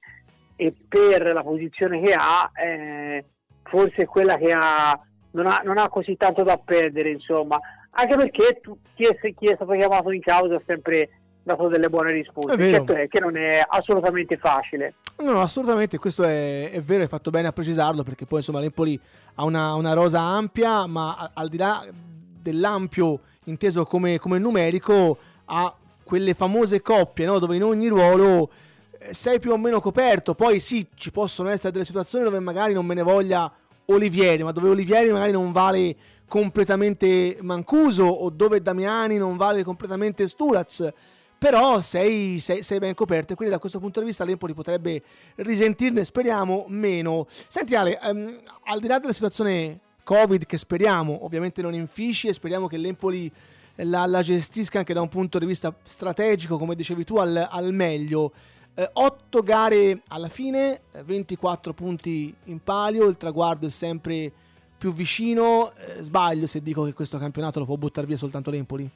[0.56, 3.24] e per la posizione che ha, eh,
[3.62, 5.00] forse è quella che ha
[5.30, 7.58] non, ha non, ha così tanto da perdere, insomma,
[7.90, 11.17] anche perché tu, chi, è, chi, è, stato chiamato in causa ha sempre
[11.48, 12.54] dato delle buone risposte.
[12.54, 14.94] È certo è che non è assolutamente facile.
[15.18, 18.98] No, assolutamente, questo è, è, vero, hai fatto bene a precisarlo perché poi insomma l'Empoli
[19.34, 25.74] ha una, una rosa ampia, ma al di là dell'ampio inteso come, come numerico ha
[26.04, 27.38] quelle famose coppie no?
[27.38, 28.50] dove in ogni ruolo
[28.98, 30.34] eh, sei più o meno coperto.
[30.34, 33.50] Poi sì, ci possono essere delle situazioni dove magari non me ne voglia
[33.86, 35.96] Olivieri, ma dove Olivieri magari non vale
[36.28, 40.92] completamente Mancuso o dove Damiani non vale completamente Stulaz.
[41.38, 45.00] Però sei, sei, sei, ben coperto e quindi da questo punto di vista l'Empoli potrebbe
[45.36, 47.28] risentirne, speriamo, meno.
[47.46, 52.32] Senti Ale, um, al di là della situazione Covid che speriamo ovviamente non infisci e
[52.32, 53.30] speriamo che l'Empoli
[53.76, 57.72] la, la, gestisca anche da un punto di vista strategico, come dicevi tu, al, al
[57.72, 58.32] meglio.
[58.74, 64.32] Eh, 8 gare alla fine, 24 punti in palio, il traguardo è sempre
[64.76, 65.72] più vicino.
[65.74, 68.90] Eh, sbaglio se dico che questo campionato lo può buttare via soltanto l'Empoli?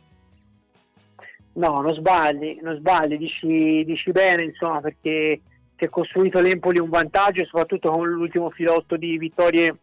[1.54, 5.40] No, non sbagli, non sbagli, dici, dici bene, insomma, perché
[5.76, 9.76] si è costruito l'Empoli un vantaggio, soprattutto con l'ultimo filotto di vittorie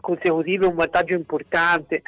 [0.00, 2.02] consecutive, un vantaggio importante,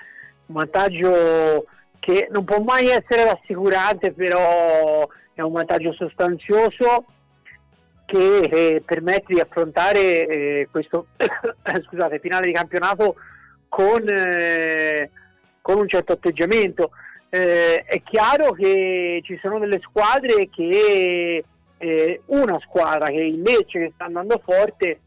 [0.47, 1.67] un vantaggio
[1.99, 7.05] che non può mai essere rassicurante, però è un vantaggio sostanzioso
[8.07, 11.09] che eh, permette di affrontare eh, questo
[11.85, 13.17] scusate, finale di campionato
[13.69, 15.11] con, eh,
[15.61, 16.91] con un certo atteggiamento.
[17.31, 21.45] Eh, è chiaro che ci sono delle squadre che
[21.77, 25.01] eh, una squadra che è il Lecce che sta andando forte,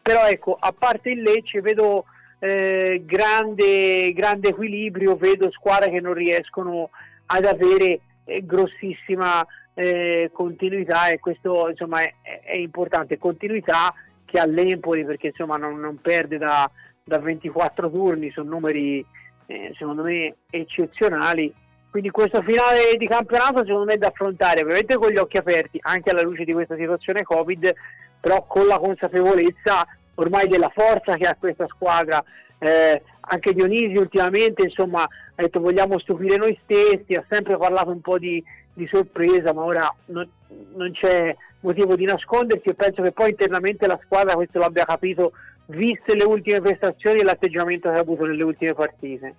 [0.00, 2.04] però ecco, a parte il Lecce vedo
[2.38, 6.90] eh, grande, grande equilibrio, vedo squadre che non riescono
[7.26, 13.92] ad avere eh, grossissima eh, continuità e questo insomma è, è, importante, continuità
[14.24, 16.70] che ha l'Empoli perché insomma non, non perde da,
[17.04, 19.04] da, 24 turni, sono numeri
[19.46, 21.52] eh, secondo me eccezionali.
[21.90, 25.78] Quindi questo finale di campionato secondo me è da affrontare ovviamente con gli occhi aperti,
[25.82, 27.72] anche alla luce di questa situazione Covid,
[28.20, 32.22] però con la consapevolezza ormai della forza che ha questa squadra.
[32.58, 38.00] Eh, anche Dionisi ultimamente insomma, ha detto vogliamo stupire noi stessi, ha sempre parlato un
[38.00, 40.28] po' di, di sorpresa, ma ora non,
[40.74, 45.32] non, c'è motivo di nascondersi e penso che poi internamente la squadra questo l'abbia capito
[45.66, 49.34] viste le ultime prestazioni e l'atteggiamento che ha avuto nelle ultime partite.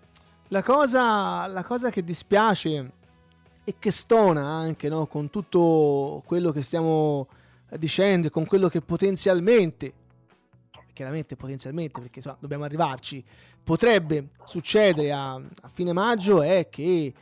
[0.50, 2.92] La cosa, la cosa che dispiace
[3.64, 7.28] e che stona anche no, con tutto quello che stiamo
[7.78, 9.94] dicendo e con quello che potenzialmente
[10.98, 13.24] chiaramente potenzialmente, perché insomma, dobbiamo arrivarci,
[13.64, 17.14] potrebbe succedere a, a fine maggio è che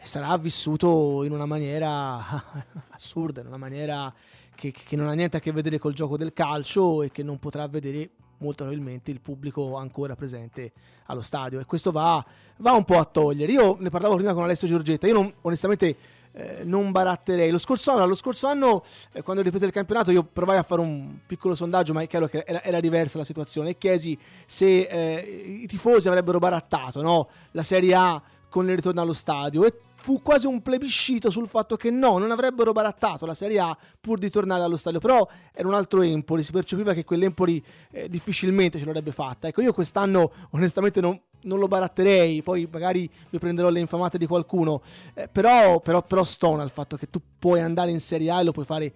[0.00, 2.16] sarà vissuto in una maniera
[2.88, 4.10] assurda, in una maniera
[4.54, 7.38] che, che, non ha niente a che vedere col gioco del calcio e che non
[7.38, 8.08] potrà vedere
[8.40, 10.72] molto probabilmente il pubblico ancora presente
[11.06, 12.24] allo stadio e questo va,
[12.58, 13.50] va un po' a togliere.
[13.52, 15.96] Io ne parlavo prima con Alessio Giorgetta, io non, onestamente
[16.32, 17.50] eh, non baratterei.
[17.50, 20.62] Lo scorso anno, lo scorso anno eh, quando ho ripreso il campionato, io provai a
[20.62, 23.70] fare un piccolo sondaggio, ma è chiaro che era, era diversa la situazione.
[23.70, 27.28] E chiesi se eh, i tifosi avrebbero barattato no?
[27.52, 29.64] la Serie A con il ritorno allo stadio.
[29.64, 33.76] E fu quasi un plebiscito sul fatto che no, non avrebbero barattato la Serie A
[33.98, 35.00] pur di tornare allo stadio.
[35.00, 39.48] Però era un altro Empoli, si percepiva che quell'Empoli eh, difficilmente ce l'avrebbe fatta.
[39.48, 44.26] Ecco, io quest'anno onestamente non, non lo baratterei, poi magari mi prenderò le infamate di
[44.26, 44.82] qualcuno,
[45.14, 48.44] eh, però, però, però stona il fatto che tu puoi andare in Serie A e
[48.44, 48.92] lo puoi fare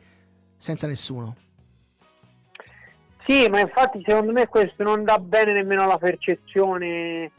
[0.56, 1.36] senza nessuno.
[3.26, 7.30] Sì, ma infatti secondo me questo non dà bene nemmeno la percezione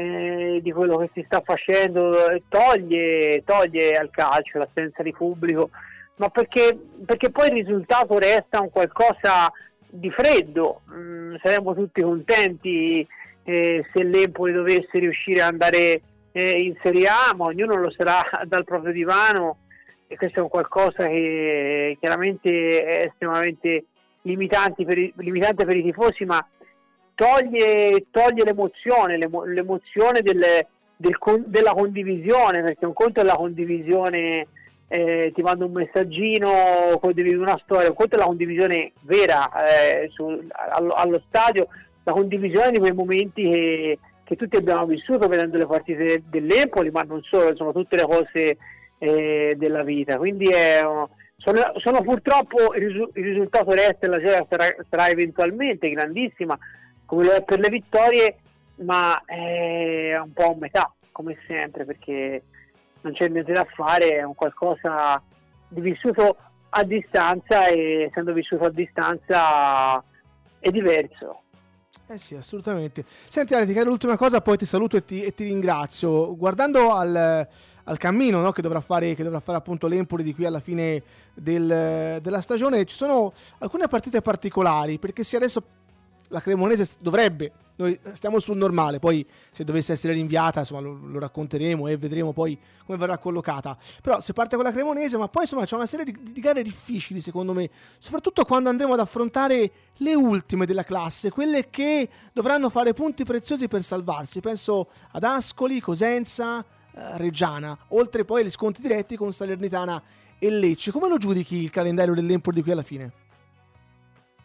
[0.00, 2.16] eh, di quello che si sta facendo,
[2.48, 5.70] toglie, toglie al calcio l'assenza di pubblico,
[6.16, 9.52] ma perché, perché poi il risultato resta un qualcosa
[9.88, 13.06] di freddo, mm, saremmo tutti contenti
[13.44, 16.00] eh, se l'Empoli dovesse riuscire ad andare
[16.32, 19.58] eh, in Serie A, ma ognuno lo sarà dal proprio divano
[20.06, 23.84] e questo è un qualcosa che chiaramente è estremamente
[24.22, 26.44] limitante per i, limitante per i tifosi, ma
[27.20, 30.40] toglie, toglie l'emozione, l'emozione del,
[30.96, 34.46] del, della condivisione, perché un conto è la condivisione,
[34.88, 36.50] eh, ti mando un messaggino,
[36.98, 40.24] condividi una storia, un conto è la condivisione vera eh, su,
[40.72, 41.68] allo, allo stadio,
[42.04, 47.02] la condivisione di quei momenti che, che tutti abbiamo vissuto vedendo le partite dell'Empoli, ma
[47.02, 48.56] non solo, sono tutte le cose
[48.96, 50.16] eh, della vita.
[50.16, 50.80] Quindi è,
[51.36, 56.58] sono, sono, purtroppo il, risultato resta la sera sarà, sarà, eventualmente grandissima
[57.10, 58.36] come per le vittorie,
[58.82, 62.44] ma è un po' a metà come sempre perché
[63.00, 65.20] non c'è niente da fare, è un qualcosa
[65.66, 66.36] di vissuto
[66.68, 70.02] a distanza e essendo vissuto a distanza
[70.60, 71.42] è diverso.
[72.06, 73.04] Eh sì, assolutamente.
[73.04, 76.36] Senti Ale, ti chiedo l'ultima cosa, poi ti saluto e ti, e ti ringrazio.
[76.36, 77.48] Guardando al,
[77.84, 81.02] al cammino no, che, dovrà fare, che, dovrà fare, appunto l'Empoli di qui alla fine
[81.34, 85.62] del, della stagione, ci sono alcune partite particolari, perché se adesso
[86.30, 91.18] la Cremonese dovrebbe, noi stiamo sul normale, poi se dovesse essere rinviata insomma, lo, lo,
[91.18, 93.76] racconteremo e vedremo poi come verrà collocata.
[94.02, 96.62] Però se parte con la Cremonese, ma poi insomma c'è una serie di, di, gare
[96.62, 102.68] difficili secondo me, soprattutto quando andremo ad affrontare le ultime della classe, quelle che dovranno
[102.68, 104.40] fare punti preziosi per salvarsi.
[104.40, 110.02] Penso ad Ascoli, Cosenza, eh, Reggiana, oltre poi agli sconti diretti con Salernitana
[110.38, 110.92] e Lecce.
[110.92, 113.19] Come lo giudichi il calendario dell'Empoli di qui alla fine?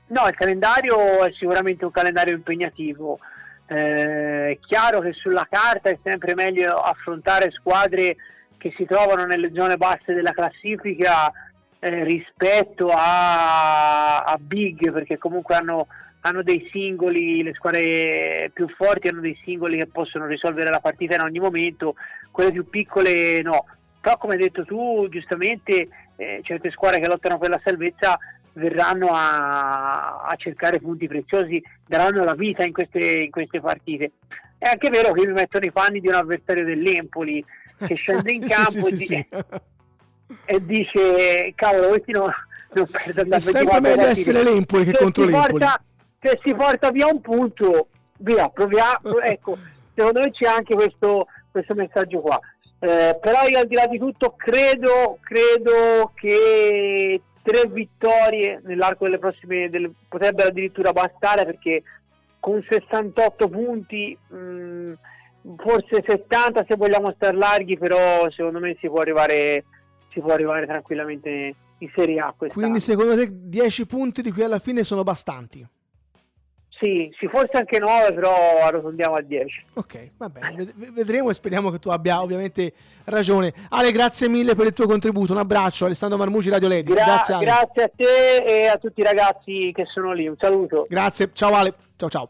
[0.08, 3.20] No, il calendario è sicuramente un calendario impegnativo.
[3.68, 8.16] Eh, è chiaro che sulla carta è sempre meglio affrontare squadre
[8.58, 11.32] che si trovano nelle zone basse della classifica
[11.80, 15.88] eh, rispetto a, a, big, perché comunque hanno,
[16.22, 21.16] hanno, dei singoli, le squadre più forti hanno dei singoli che possono risolvere la partita
[21.16, 21.96] in ogni momento,
[22.30, 23.66] quelle più piccole no.
[24.00, 28.18] Però come hai detto tu, giustamente, eh, certe squadre che lottano per la salvezza
[28.56, 34.12] verranno a, a, cercare punti preziosi, daranno la vita in queste, in queste, partite.
[34.58, 37.44] È anche vero che mi mettono i panni di un avversario dell'Empoli
[37.86, 39.66] che scende in campo sì, sì, e, dice,
[40.46, 42.30] e, dice, cavolo, questi no,
[42.74, 45.60] non perdono da È sempre meglio essere l'Empoli che se contro l'Empoli.
[45.60, 45.84] Porta,
[46.22, 47.88] se si porta via un punto,
[48.20, 49.20] via, proviamo.
[49.22, 49.58] ecco,
[49.94, 52.40] secondo me c'è anche questo, questo messaggio qua.
[52.80, 59.20] Eh, però io al di là di tutto credo, credo che tre vittorie nell'arco delle
[59.20, 61.84] prossime delle, potrebbero addirittura bastare perché
[62.40, 64.94] con 68 punti mh, mm,
[65.58, 69.64] forse 70 se vogliamo stare larghi però secondo me si può arrivare
[70.12, 72.52] si può arrivare tranquillamente in Serie A quest'anno.
[72.54, 75.66] quindi secondo te 10 punti di qui alla fine sono bastanti?
[76.78, 79.66] Sì, sì, forse anche 9, però arrotondiamo a 10.
[79.76, 82.74] Ok, va bene, vedremo e speriamo che tu abbia ovviamente
[83.06, 83.54] ragione.
[83.70, 85.32] Ale, grazie mille per il tuo contributo.
[85.32, 86.92] Un abbraccio, Alessandro Marmucci, Radio Ledi.
[86.92, 87.46] Gra- grazie, Ale.
[87.46, 90.28] grazie a te e a tutti i ragazzi che sono lì.
[90.28, 90.86] Un saluto.
[90.90, 91.74] Grazie, ciao Ale.
[91.96, 92.30] Ciao ciao.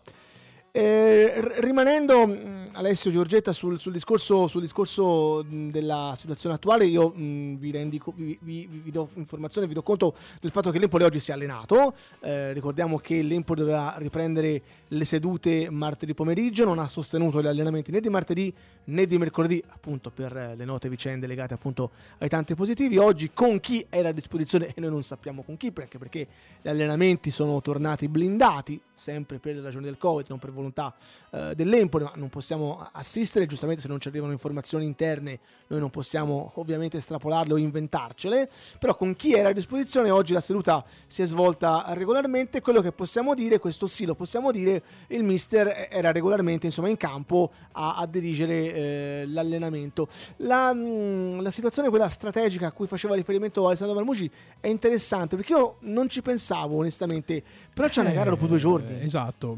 [0.72, 7.58] Eh, rimanendo mm, Alessio Giorgetta sul, sul, discorso, sul, discorso, della situazione attuale, io mh,
[7.58, 11.22] vi, rendico, vi, vi, vi, do informazione, vi do conto del fatto che l'Empoli oggi
[11.22, 11.96] si è allenato.
[12.20, 17.92] Eh, ricordiamo che l'Empoli doveva riprendere le sedute martedì pomeriggio, non ha sostenuto gli allenamenti
[17.92, 18.54] né di martedì
[18.86, 22.98] né di mercoledì, appunto per le note vicende legate appunto ai tanti positivi.
[22.98, 26.28] Oggi con chi era a disposizione e noi non sappiamo con chi, perché, perché
[26.62, 30.94] gli allenamenti sono tornati blindati, sempre per le ragioni del Covid, non per volontà
[31.32, 35.90] eh, dell'Empoli, ma non possiamo assistere, giustamente se non ci arrivano informazioni interne noi non
[35.90, 41.22] possiamo ovviamente estrapolarle o inventarcele, però con chi era a disposizione oggi la seduta si
[41.24, 46.12] è svolta regolarmente, quello che possiamo dire, questo sì lo possiamo dire, il mister era
[46.12, 50.08] regolarmente insomma in campo a, a dirigere eh, l'allenamento.
[50.38, 55.36] La, mh, mm, la, situazione quella strategica a cui faceva riferimento Alessandro Marmucci è interessante
[55.36, 57.42] perché io non ci pensavo onestamente,
[57.74, 59.00] però c'è una gara dopo due giorni.
[59.00, 59.58] Eh, esatto,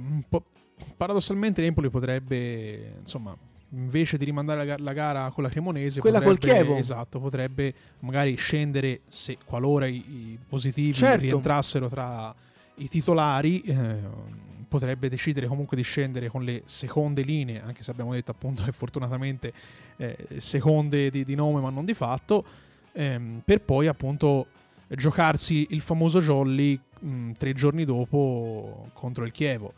[0.96, 3.36] paradossalmente l'Empoli potrebbe, insomma,
[3.72, 6.78] invece di rimandare la, la gara con la Cremonese, quella potrebbe, col Chievo.
[6.78, 11.22] Esatto, potrebbe magari scendere se qualora i, i positivi certo.
[11.22, 12.34] rientrassero tra
[12.76, 13.62] i titolari.
[13.62, 18.64] Eh, potrebbe decidere comunque di scendere con le seconde linee, anche se abbiamo detto appunto
[18.64, 19.54] che fortunatamente
[19.96, 22.44] eh, seconde di, di, nome ma non di fatto,
[22.92, 24.48] ehm, per poi appunto
[24.90, 29.74] giocarsi il famoso jolly mh, tre giorni dopo contro il Chievo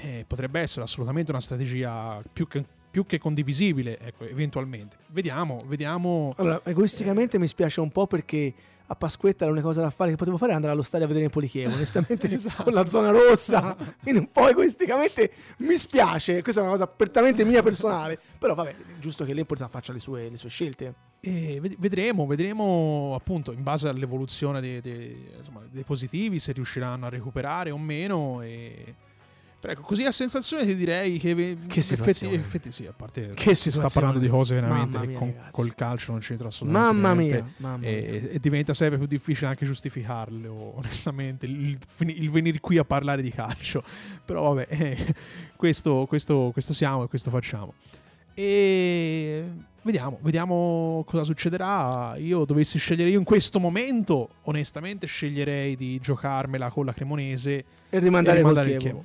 [0.00, 4.96] eh, potrebbe essere assolutamente una strategia più che, più che condivisibile, ecco, eventualmente.
[5.08, 6.34] Vediamo, vediamo.
[6.36, 7.40] Allora, egoisticamente eh.
[7.40, 8.54] mi spiace un po' perché
[8.90, 11.26] a Pasquetta l'unica cosa da fare che potevo fare era andare allo stadio a vedere
[11.26, 12.64] il Polichievo, onestamente esatto.
[12.64, 17.44] con la zona rossa, quindi un po' egoisticamente mi spiace, questa è una cosa prettamente
[17.44, 20.94] mia personale, però vabbè, giusto che l'Empoli faccia le sue, le sue scelte.
[21.20, 27.08] E vedremo, vedremo appunto in base all'evoluzione dei, dei, insomma, dei positivi se riusciranno a
[27.08, 28.94] recuperare o meno e
[29.60, 31.34] Ecco, così a sensazione ti direi che,
[31.66, 35.34] che effetti, effetti sì, a parte che si sta parlando di cose veramente mia, con,
[35.50, 37.88] col calcio non c'entra assolutamente mamma mia, mamma mia.
[37.88, 43.30] e, diventa sempre più difficile anche giustificarle onestamente il, il, venire qui a parlare di
[43.30, 43.82] calcio.
[44.24, 45.14] Però vabbè eh,
[45.56, 47.74] questo, questo, questo siamo e questo facciamo.
[48.34, 49.44] E
[49.82, 52.14] vediamo, vediamo cosa succederà.
[52.16, 57.98] Io dovessi scegliere io in questo momento, onestamente sceglierei di giocarmela con la Cremonese e
[57.98, 59.04] rimandare, e rimandare il Chievo.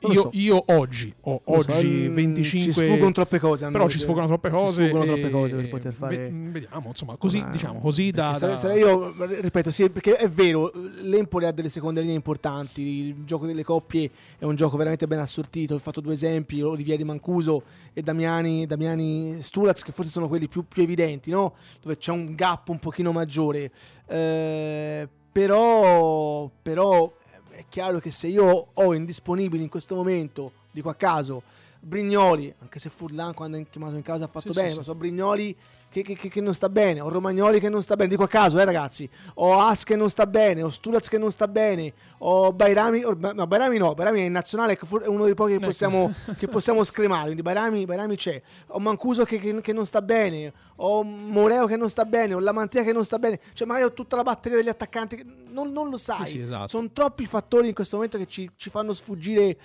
[0.00, 0.30] Io, so.
[0.34, 2.44] io, oggi, ho, oggi so, 25...
[2.44, 3.68] Ci sfuggono troppe cose.
[3.68, 4.82] Però ci sfuggono troppe cose.
[4.82, 6.30] Ci sfuggono troppe cose per poter fare...
[6.30, 8.32] Vediamo, insomma, così, Ma, diciamo, così da...
[8.34, 8.60] Sarei, da...
[8.60, 10.70] sarei io, ripeto, sì, perché è vero,
[11.02, 15.18] l'Empoli ha delle seconde linee importanti, il gioco delle coppie è un gioco veramente ben
[15.18, 20.46] assortito, ho fatto due esempi, Olivieri Mancuso e Damiani, Damiani Stulaz, che forse sono quelli
[20.46, 21.54] più, più evidenti, no?
[21.82, 23.72] Dove c'è un gap un pochino maggiore.
[24.06, 27.12] Eh, però, però
[27.58, 31.42] è chiaro che se io ho indisponibili in questo momento, dico a caso,
[31.80, 34.82] Brignoli, anche se Furlan quando è chiamato in casa ha fatto sì, bene, sì, ma
[34.84, 35.56] so Brignoli
[35.90, 38.58] che, che, che, non sta bene, o Romagnoli che non sta bene, dico a caso,
[38.58, 42.52] eh ragazzi, o As che non sta bene, o Stulaz che non sta bene, o
[42.52, 45.66] Bairami, o, no, Bairami no, Bairami è in nazionale, è uno dei pochi che ecco.
[45.66, 50.52] possiamo, che possiamo scremare, quindi Bairami, Bairami c'è, o Mancuso che, che, non sta bene,
[50.76, 53.92] o Moreo che non sta bene, o Lamantia che non sta bene, cioè magari ho
[53.92, 56.68] tutta la batteria degli attaccanti, non, non lo sai, sì, esatto.
[56.68, 59.56] sono troppi fattori in questo momento che ci, ci fanno sfuggire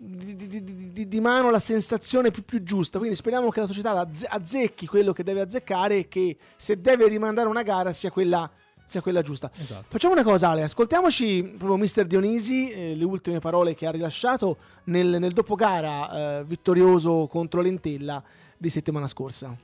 [0.00, 2.98] di, di, di, di, mano la sensazione più, più, giusta.
[2.98, 7.48] Quindi speriamo che la società azzecchi quello che deve azzeccare e che se deve rimandare
[7.48, 8.48] una gara sia quella,
[8.84, 9.50] sia quella giusta.
[9.60, 9.86] Esatto.
[9.88, 14.56] Facciamo una cosa, Ale, ascoltiamoci proprio Mister Dionisi, eh, le ultime parole che ha rilasciato
[14.84, 18.22] nel, nel dopogara eh, vittorioso contro l'Entella
[18.56, 19.54] di settimana scorsa.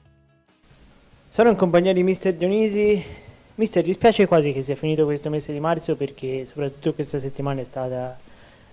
[1.28, 3.02] Sono in compagnia di Mister Dionisi.
[3.56, 7.64] Mister, dispiace quasi che sia finito questo mese di marzo perché soprattutto questa settimana è
[7.64, 8.18] stata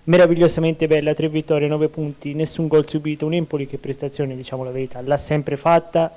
[0.04, 4.70] meravigliosamente bella, tre vittorie, nove punti, nessun gol subito, un Empoli che prestazione, diciamo la
[4.70, 6.14] verità, l'ha sempre fatta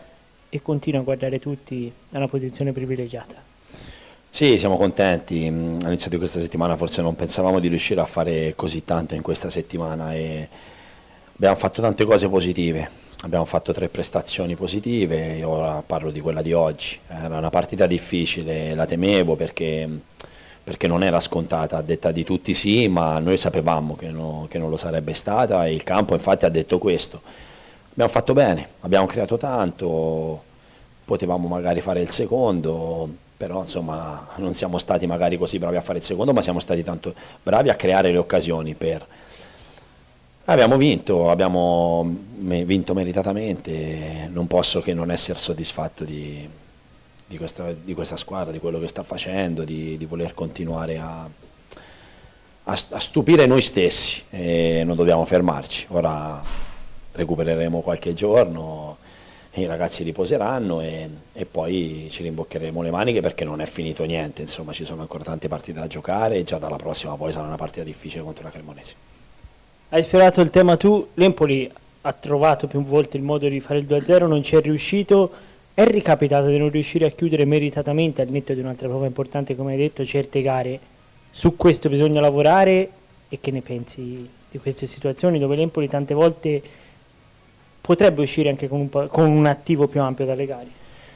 [0.50, 3.54] e continua a guardare tutti da una posizione privilegiata.
[4.30, 8.54] Sì, siamo contenti, mm, all'inizio di questa settimana forse non pensavamo di riuscire a fare
[8.56, 10.50] così tanto in questa settimana e
[11.36, 12.90] abbiamo fatto tante cose positive,
[13.22, 18.74] abbiamo fatto tre prestazioni positive, ora parlo di quella di oggi, era una partita difficile,
[18.74, 19.88] la temevo perché
[20.66, 24.58] perché non era scontata, a detta di tutti sì, ma noi sapevamo che, no, che
[24.58, 27.22] non lo sarebbe stata e il campo infatti ha detto questo.
[27.92, 30.42] Abbiamo fatto bene, abbiamo creato tanto,
[31.06, 33.08] potevamo magari fare il secondo,
[33.38, 36.82] però insomma non siamo stati magari così bravi a fare il secondo, ma siamo stati
[36.84, 37.14] tanto
[37.44, 39.06] bravi a creare le occasioni per...
[40.46, 46.50] Abbiamo vinto, abbiamo vinto meritatamente, non posso che non essere soddisfatto di,
[47.26, 51.28] di questa, di questa, squadra, di quello che sta facendo, di, di voler continuare a,
[52.64, 54.24] a, stupire noi stessi.
[54.30, 55.88] E non dobbiamo fermarci.
[55.90, 56.42] Ora
[57.12, 58.98] recupereremo qualche giorno,
[59.54, 64.42] i ragazzi riposeranno e, e, poi ci rimboccheremo le maniche perché non è finito niente,
[64.42, 66.38] insomma ci sono ancora tante partite da giocare.
[66.38, 68.94] E già dalla prossima poi sarà una partita difficile contro la Cremonese.
[69.90, 71.72] Hai sfiorato il tema tu, l'Empoli
[72.02, 75.84] ha trovato più volte il modo di fare il 2-0, non ci è riuscito è
[75.84, 79.78] ricapitato di non riuscire a chiudere meritatamente al netto di un'altra prova importante, come hai
[79.78, 80.80] detto, certe gare.
[81.30, 82.90] Su questo bisogna lavorare
[83.28, 86.62] e che ne pensi di queste situazioni dove l'Empoli tante volte
[87.82, 90.68] potrebbe uscire anche con un, con un attivo più ampio dalle gare?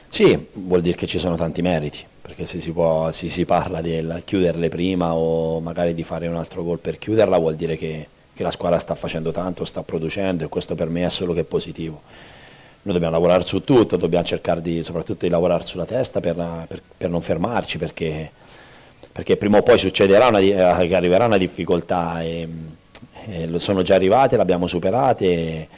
[0.08, 3.80] Sì, vuol dire che ci sono tanti meriti, perché se si, può, se si parla
[3.80, 8.06] di chiuderle prima o magari di fare un altro gol per chiuderla vuol dire che,
[8.34, 11.44] che la squadra sta facendo tanto, sta producendo e questo per me è solo che
[11.44, 12.02] positivo
[12.82, 16.34] noi dobbiamo lavorare su tutto, dobbiamo cercare di, soprattutto di lavorare sulla testa per,
[16.66, 18.30] per, per non fermarci perché,
[19.12, 22.48] perché, prima o poi succederà una, eh, che arriverà una difficoltà e,
[23.26, 25.68] e sono già arrivate, l'abbiamo superate e,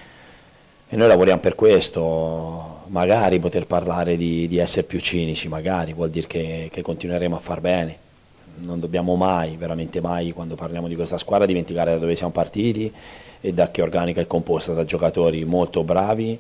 [0.89, 6.11] e, noi lavoriamo per questo, magari poter parlare di, di essere più cinici, magari vuol
[6.11, 7.99] dire che, che continueremo a far bene,
[8.59, 12.93] non dobbiamo mai, veramente mai, quando parliamo di questa squadra, dimenticare da dove siamo partiti
[13.41, 16.39] e da che organica è composta, da giocatori molto bravi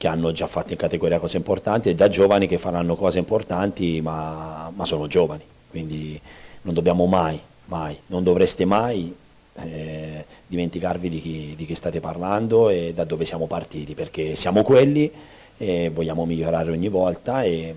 [0.00, 4.00] che hanno già fatto in categoria cose importanti e da giovani che faranno cose importanti
[4.00, 6.18] ma, ma sono giovani, quindi
[6.62, 9.14] non dobbiamo mai, mai, non dovreste mai
[9.56, 14.62] eh, dimenticarvi di chi, di chi, state parlando e da dove siamo partiti, perché siamo
[14.62, 15.12] quelli
[15.58, 17.74] e vogliamo migliorare ogni volta e,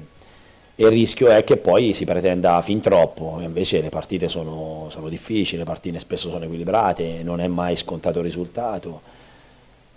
[0.76, 5.09] e il rischio è che poi si pretenda fin troppo, invece le partite sono, sono
[5.09, 9.22] difficili, le partite spesso sono equilibrate, non è mai scontato il risultato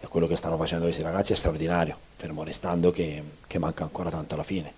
[0.06, 4.08] e quello che stanno facendo questi ragazzi è straordinario, fermo restando che, che manca ancora
[4.08, 4.72] tanto alla fine.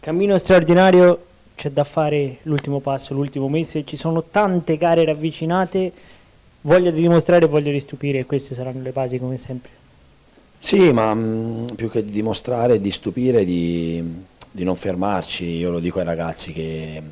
[0.00, 5.92] Cammino straordinario, c'è da fare l'ultimo passo, l'ultimo mese, ci sono tante gare ravvicinate,
[6.62, 9.70] voglia di dimostrare e voglia di stupire e queste saranno le basi come sempre.
[10.58, 14.02] Sì, ma mh, mm, più che di dimostrare, di stupire, di,
[14.50, 17.02] di, non fermarci, io lo dico ai ragazzi che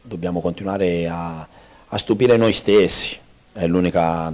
[0.00, 1.46] dobbiamo continuare a,
[1.88, 3.18] a stupire noi stessi,
[3.52, 4.32] è l'unica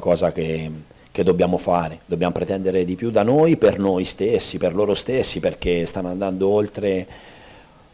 [0.00, 0.70] cosa che
[1.18, 5.40] che dobbiamo fare, dobbiamo pretendere di più da noi per noi stessi, per loro stessi,
[5.40, 7.04] perché stanno andando oltre,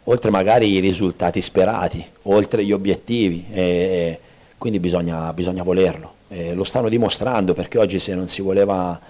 [0.05, 4.21] oltre magari i risultati sperati, oltre gli obiettivi, e
[4.59, 6.13] quindi bisogna, bisogna volerlo.
[6.29, 9.01] E lo stanno dimostrando perché oggi se non si voleva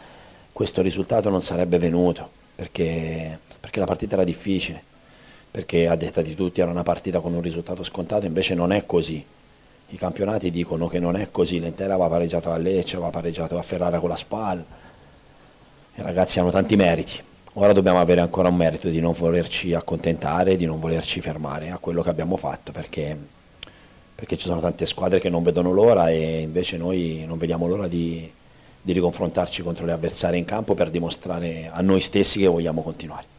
[0.53, 4.81] questo risultato non sarebbe venuto, perché, perché la partita era difficile,
[5.51, 8.87] perché a detta di tutti era una partita con un risultato scontato, invece non è
[8.87, 9.25] così
[9.95, 13.63] i campionati dicono che non è così, l'Entera va pareggiato a Lecce, va pareggiato a
[13.63, 14.65] Ferrara con la SPAL,
[15.95, 17.23] i ragazzi hanno tanti meriti,
[17.55, 21.79] ora dobbiamo avere ancora un merito di non volerci accontentare, di non volerci fermare a
[21.79, 23.17] quello che abbiamo fatto, perché,
[24.17, 27.87] perché ci sono tante squadre che non vedono l'ora e invece noi non vediamo l'ora
[27.87, 28.29] di,
[28.83, 33.34] di riconfrontarci contro le avversarie in campo per dimostrare a noi stessi che vogliamo continuare.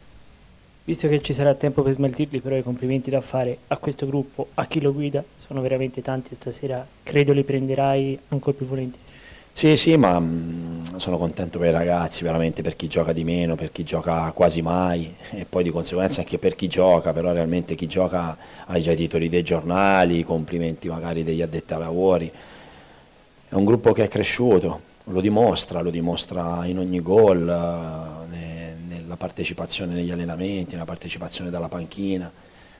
[0.86, 4.50] Visto che ci sarà tempo per smaltirli, però i complimenti da fare a questo gruppo,
[4.54, 9.02] a chi lo guida, sono veramente tanti stasera, credo li prenderai ancora più volentieri.
[9.52, 13.56] Sì, sì, ma mm, sono contento per i ragazzi, veramente per chi gioca di meno,
[13.56, 17.74] per chi gioca quasi mai e poi di conseguenza anche per chi gioca, però realmente
[17.74, 22.30] chi gioca ha già i titoli dei giornali, i complimenti magari degli addetti ai lavori.
[23.48, 28.15] È un gruppo che è cresciuto, lo dimostra, lo dimostra in ogni gol.
[29.16, 32.30] Eh, la partecipazione negli allenamenti, la partecipazione dalla panchina.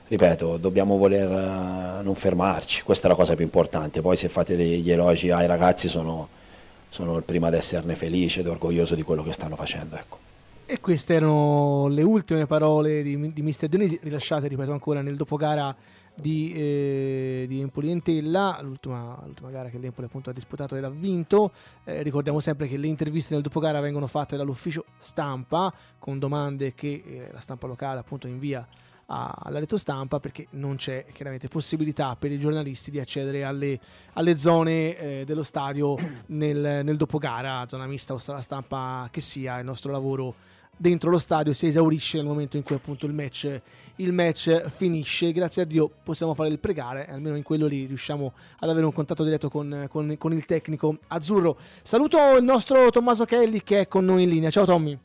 [0.07, 4.01] Ripeto, dobbiamo voler uh, non fermarci, questa è la cosa più importante.
[4.01, 6.29] Poi se fate degli elogi ai ragazzi sono,
[6.87, 9.97] sono il primo ad esserne felice ed orgoglioso di quello che stanno facendo.
[9.97, 10.17] Ecco.
[10.65, 15.75] E queste erano le ultime parole di, di Mister Dionisi, rilasciate, ripeto ancora, nel dopogara
[16.19, 20.89] di, eh, di Empoli Entella, l'ultima, l'ultima, gara che l'Empoli appunto ha disputato ed ha
[20.89, 21.51] vinto.
[21.83, 27.03] Eh, ricordiamo sempre che le interviste nel dopogara vengono fatte dall'ufficio stampa con domande che
[27.05, 28.67] eh, la stampa locale appunto invia
[29.09, 33.79] alla rete stampa perché non c'è chiaramente possibilità per i giornalisti di accedere alle,
[34.13, 35.95] alle zone eh, dello stadio
[36.27, 40.35] nel, nel dopogara, zona mista o sala stampa che sia, il nostro lavoro
[40.75, 43.61] dentro lo stadio si esaurisce nel momento in cui appunto il match
[43.97, 45.31] il match finisce.
[45.31, 48.93] Grazie a Dio possiamo fare il pregare, almeno in quello lì riusciamo ad avere un
[48.93, 51.57] contatto diretto con, con, con il tecnico azzurro.
[51.81, 54.49] Saluto il nostro Tommaso Kelly che è con noi in linea.
[54.49, 54.97] Ciao Tommy.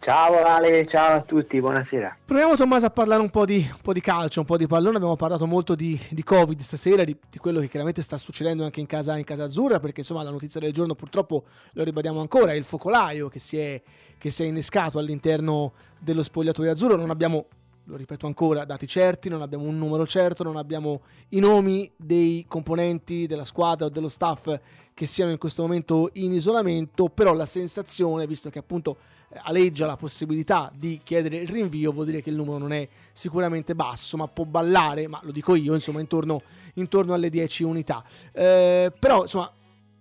[0.00, 2.16] Ciao Ale, ciao a tutti, buonasera.
[2.24, 4.96] Proviamo Tommaso a parlare un po' di, un po di calcio, un po' di pallone,
[4.96, 8.80] abbiamo parlato molto di, di Covid stasera, di, di, quello che chiaramente sta succedendo anche
[8.80, 12.52] in casa, in casa azzurra, perché insomma la notizia del giorno purtroppo, lo ribadiamo ancora,
[12.52, 13.82] è il focolaio che si è,
[14.16, 17.44] che si è innescato all'interno dello spogliatoio azzurro, non abbiamo
[17.90, 22.44] lo ripeto ancora, dati certi, non abbiamo un numero certo, non abbiamo i nomi dei
[22.46, 24.58] componenti della squadra o dello staff
[24.94, 28.96] che siano in questo momento in isolamento, però la sensazione, visto che appunto
[29.30, 32.88] eh, aleggia la possibilità di chiedere il rinvio, vuol dire che il numero non è
[33.12, 36.42] sicuramente basso, ma può ballare, ma lo dico io, insomma, intorno,
[36.74, 38.04] intorno alle 10 unità.
[38.30, 39.52] Eh, però, insomma,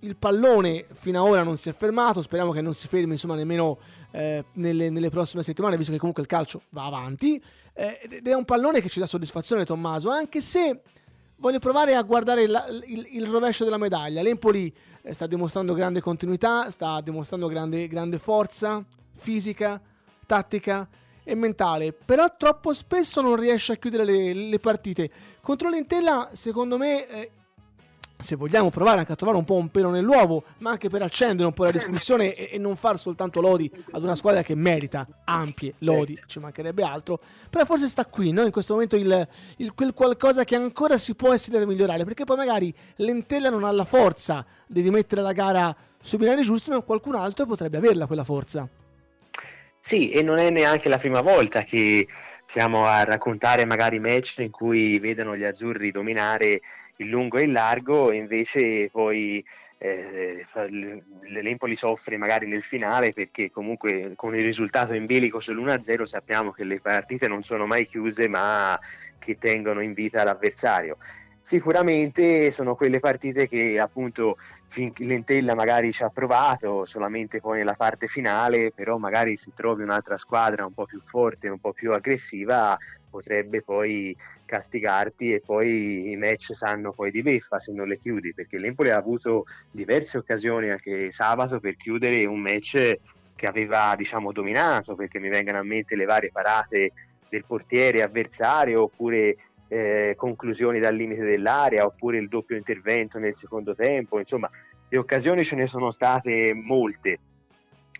[0.01, 3.35] il pallone fino ad ora non si è fermato, speriamo che non si fermi insomma
[3.35, 3.79] nemmeno
[4.11, 7.41] eh, nelle, nelle, prossime settimane, visto che comunque il calcio va avanti.
[7.73, 10.81] Eh, ed è un pallone che ci dà soddisfazione, Tommaso, anche se
[11.37, 14.21] voglio provare a guardare il, il, il rovescio della medaglia.
[14.21, 18.83] L'Empoli eh, sta dimostrando grande continuità, sta dimostrando grande, grande forza
[19.13, 19.81] fisica,
[20.25, 20.87] tattica
[21.23, 25.09] e mentale, però troppo spesso non riesce a chiudere le, le partite.
[25.41, 27.31] Contro l'Entella, secondo me, eh,
[28.21, 31.47] se vogliamo provare anche a trovare un po' un pelo nell'uovo, ma anche per accendere
[31.47, 35.07] un po' la discussione e, e non far soltanto lodi ad una squadra che merita
[35.23, 38.43] ampie lodi, ci mancherebbe altro, però forse sta qui, no?
[38.43, 42.03] in questo momento il, il, quel qualcosa che ancora si può e si deve migliorare,
[42.03, 46.71] perché poi magari l'Entella non ha la forza di rimettere la gara sui binari giusti,
[46.71, 48.67] ma qualcun altro potrebbe averla quella forza.
[49.79, 52.05] Sì, e non è neanche la prima volta che
[52.45, 56.61] siamo a raccontare magari match in cui vedono gli azzurri dominare
[56.99, 59.43] il lungo e il largo invece poi
[59.77, 60.45] eh,
[61.29, 66.65] l'Empoli soffre magari nel finale perché comunque con il risultato in bilico sull'1-0 sappiamo che
[66.65, 68.77] le partite non sono mai chiuse ma
[69.17, 70.97] che tengono in vita l'avversario
[71.49, 74.37] sicuramente sono quelle partite che appunto
[74.97, 80.15] Lentella magari ci ha provato solamente poi nella parte finale però magari si trovi un'altra
[80.15, 82.77] squadra un po' più forte un po' più aggressiva
[83.09, 88.31] potrebbe poi castigarti e poi i match sanno poi di beffa se non le chiudi
[88.31, 92.99] perché l'Empoli ha avuto diverse occasioni anche sabato per chiudere un match
[93.35, 96.91] che aveva diciamo dominato perché mi vengono a mente le varie parate
[97.27, 99.35] del portiere avversario oppure
[99.69, 104.49] eh, conclusioni dal limite dell'area oppure il doppio intervento nel secondo tempo, insomma
[104.89, 107.19] le occasioni ce ne sono state molte,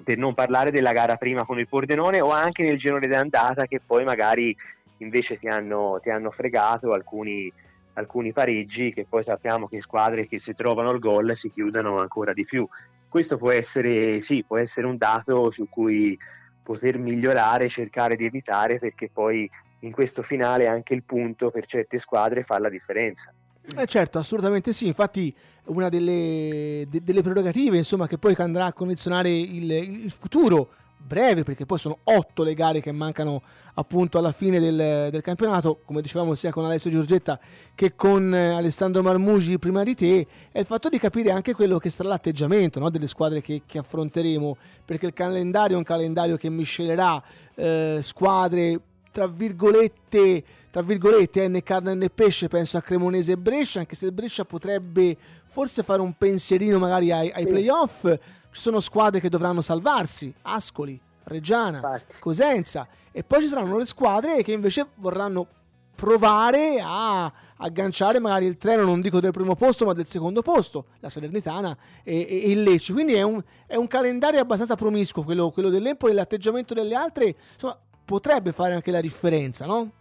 [0.03, 3.79] per non parlare della gara prima con il Pordenone o anche nel girone d'andata che
[3.85, 4.55] poi magari
[4.97, 7.51] invece ti hanno, ti hanno fregato alcuni,
[7.93, 12.33] alcuni pareggi che poi sappiamo che squadre che si trovano il gol si chiudono ancora
[12.33, 12.67] di più.
[13.07, 16.17] Questo può essere, sì, può essere un dato su cui
[16.63, 19.49] poter migliorare, cercare di evitare, perché poi
[19.79, 23.33] in questo finale anche il punto per certe squadre fa la differenza.
[23.77, 25.33] Eh certo, assolutamente sì, infatti
[25.65, 30.69] una delle, de, delle prerogative insomma, che poi andrà a condizionare il, il futuro
[31.01, 33.41] breve perché poi sono otto le gare che mancano
[33.75, 37.39] appunto alla fine del, del, campionato come dicevamo sia con Alessio Giorgetta
[37.73, 41.77] che con eh, Alessandro Marmugi prima di te è il fatto di capire anche quello
[41.79, 46.35] che sarà l'atteggiamento no, delle squadre che, che, affronteremo perché il calendario è un calendario
[46.35, 47.21] che miscelerà
[47.55, 48.79] eh, squadre
[49.19, 54.05] tra virgolette tra virgolette né carne né pesce penso a Cremonese e Brescia anche se
[54.05, 57.47] il Brescia potrebbe forse fare un pensierino magari ai, ai sì.
[57.47, 58.03] playoff
[58.51, 62.15] ci sono squadre che dovranno salvarsi, Ascoli, Reggiana, Infatti.
[62.19, 65.45] Cosenza, e poi ci saranno le squadre che invece vorranno
[65.93, 70.85] provare a agganciare magari il treno, non dico del primo posto, ma del secondo posto,
[71.01, 72.93] la Salernitana e, e il Lecce.
[72.93, 77.77] Quindi è un, è un, calendario abbastanza promiscuo quello, quello dell'Empoli, l'atteggiamento delle altre, insomma,
[78.09, 79.91] potrebbe fare anche la differenza, no?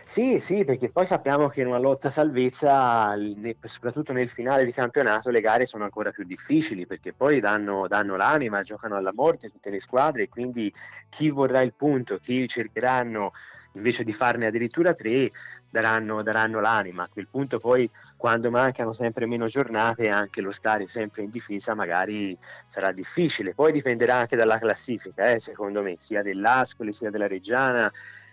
[0.00, 3.14] Sì, sì, perché poi sappiamo che in una lotta salvezza,
[3.62, 8.16] soprattutto nel finale di campionato, le gare sono ancora più difficili perché poi danno, danno
[8.16, 10.72] l'anima, giocano alla morte tutte le squadre quindi
[11.08, 13.32] chi vorrà il punto, chi cercheranno
[13.74, 15.30] invece di farne addirittura tre,
[15.68, 17.04] daranno, daranno l'anima.
[17.04, 21.74] A quel punto poi quando mancano sempre meno giornate anche lo stare sempre in difesa
[21.74, 22.36] magari
[22.66, 23.54] sarà difficile.
[23.54, 27.90] Poi dipenderà anche dalla classifica, eh, secondo me, sia dell'Ascoli sia della Reggiana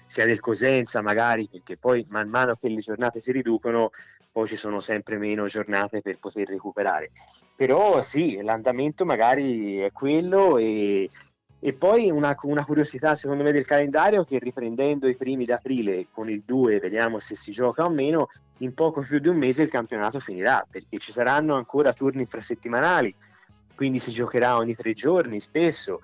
[0.09, 3.91] sia del Cosenza magari, perché poi man mano che le giornate si riducono,
[4.31, 7.11] poi ci sono sempre meno giornate per poter recuperare.
[7.55, 11.07] Però sì, l'andamento magari è quello e,
[11.59, 16.27] e poi una, una, curiosità secondo me del calendario che riprendendo i primi d'aprile con
[16.27, 18.29] il 2 vediamo se si gioca o meno,
[18.59, 23.13] in poco più di un mese il campionato finirà perché ci saranno ancora turni infrasettimanali,
[23.75, 26.01] quindi si giocherà ogni tre giorni spesso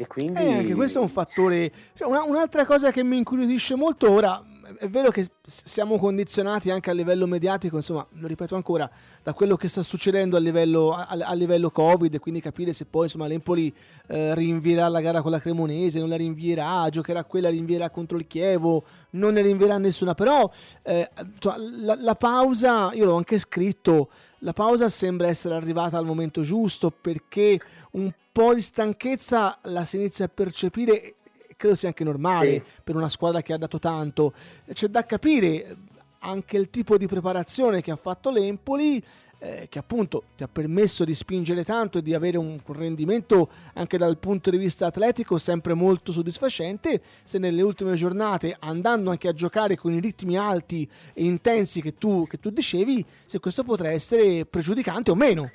[0.00, 0.40] e quindi...
[0.40, 1.70] Eh, anche questo è un fattore...
[1.92, 4.42] Cioè, una, un'altra cosa che mi incuriosisce molto ora,
[4.78, 8.90] è vero che siamo condizionati anche a livello mediatico, insomma, lo ripeto ancora,
[9.22, 13.04] da quello che sta succedendo a livello, a, a livello Covid, quindi capire se poi
[13.04, 13.70] insomma, l'Empoli
[14.06, 18.26] eh, rinvierà la gara con la Cremonese, non la rinvierà, giocherà quella, rinvierà contro il
[18.26, 20.50] Chievo, non ne rinvierà nessuna, però
[20.82, 24.08] eh, cioè, la, la pausa, io l'ho anche scritto,
[24.40, 27.58] la pausa sembra essere arrivata al momento giusto perché
[27.92, 31.16] un po' di stanchezza la si inizia a percepire
[31.56, 32.62] credo sia anche normale sì.
[32.82, 34.32] per una squadra che ha dato tanto.
[34.72, 35.76] C'è da capire
[36.20, 39.02] anche il tipo di preparazione che ha fatto l'Empoli
[39.40, 43.98] eh, che appunto ti ha permesso di spingere tanto e di avere un rendimento anche
[43.98, 49.32] dal punto di vista atletico sempre molto soddisfacente, se nelle ultime giornate andando anche a
[49.32, 53.90] giocare con i ritmi alti e intensi che tu, che tu dicevi, se questo potrà
[53.90, 55.50] essere pregiudicante o meno.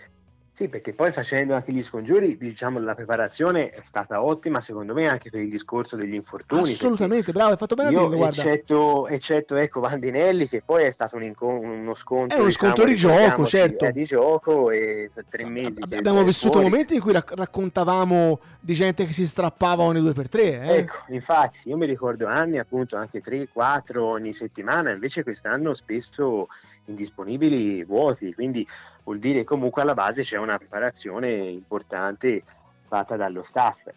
[0.56, 5.06] Sì, perché poi facendo anche gli scongiuri, diciamo, la preparazione è stata ottima, secondo me,
[5.10, 6.62] anche per il discorso degli infortuni.
[6.62, 8.42] Assolutamente, bravo, hai fatto bene a dirlo, guarda.
[8.42, 12.38] Eccetto, eccetto ecco, Vandinelli, che poi è stato un inco- uno scontro.
[12.38, 13.92] È uno diciamo, scontro di gioco, certo.
[13.92, 15.82] di gioco e tre mesi.
[15.92, 16.70] Abbiamo vissuto fuori.
[16.70, 20.62] momenti in cui rac- raccontavamo di gente che si strappava ogni due per tre.
[20.62, 20.78] Eh?
[20.78, 26.48] Ecco, infatti, io mi ricordo anni, appunto, anche tre, quattro ogni settimana, invece quest'anno spesso
[26.86, 28.66] indisponibili vuoti, quindi
[29.04, 32.44] vuol dire comunque alla base c'è una preparazione importante
[32.88, 33.88] fatta dallo staff.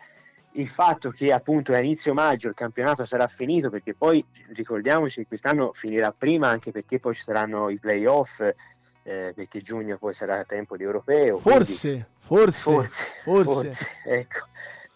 [0.53, 4.25] Il fatto che appunto a inizio maggio il campionato sarà finito, perché poi
[4.55, 9.99] ricordiamoci che quest'anno finirà prima, anche perché poi ci saranno i playoff, eh, perché giugno
[9.99, 11.37] poi sarà tempo di europeo.
[11.37, 12.07] Forse, quindi...
[12.19, 14.47] forse, forse, forse, forse, ecco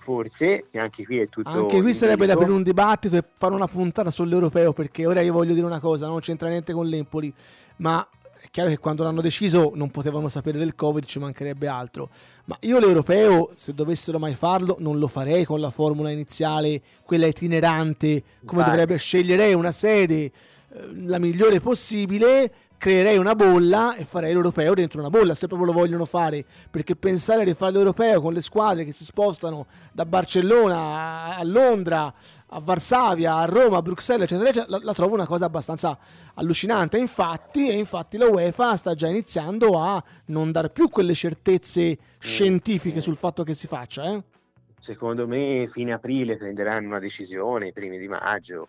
[0.02, 1.48] forse, che anche qui è tutto.
[1.48, 5.32] Anche qui sarebbe da aprire un dibattito e fare una puntata sull'europeo, perché ora io
[5.32, 7.32] voglio dire una cosa, non c'entra niente con l'Empoli,
[7.76, 8.06] ma
[8.42, 12.10] è chiaro che quando l'hanno deciso non potevano sapere del Covid, ci mancherebbe altro.
[12.46, 17.26] Ma io l'europeo, se dovessero mai farlo, non lo farei con la formula iniziale, quella
[17.26, 18.70] itinerante, come Infatti.
[18.70, 20.32] dovrebbe sceglierei una sede eh,
[21.04, 25.72] la migliore possibile creerei una bolla e farei l'europeo dentro una bolla, se proprio lo
[25.72, 31.36] vogliono fare, perché pensare di fare l'europeo con le squadre che si spostano da Barcellona
[31.36, 32.12] a Londra,
[32.54, 35.98] a Varsavia, a Roma, a Bruxelles, eccetera, eccetera, la, la trovo una cosa abbastanza
[36.34, 36.98] allucinante.
[36.98, 43.00] Infatti, e infatti la UEFA sta già iniziando a non dar più quelle certezze scientifiche
[43.00, 44.04] sul fatto che si faccia.
[44.04, 44.22] Eh?
[44.78, 48.68] Secondo me fine aprile prenderanno una decisione, i primi di maggio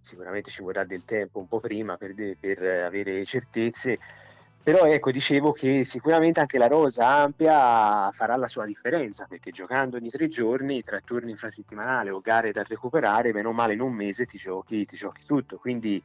[0.00, 3.98] sicuramente ci vorrà del tempo un po' prima per, per avere certezze,
[4.64, 9.98] però ecco, dicevo che sicuramente anche la rosa ampia farà la sua differenza, perché giocando
[9.98, 14.24] ogni tre giorni, tra turni infrasettimanali o gare da recuperare, meno male in un mese
[14.24, 16.02] ti giochi, ti giochi tutto, quindi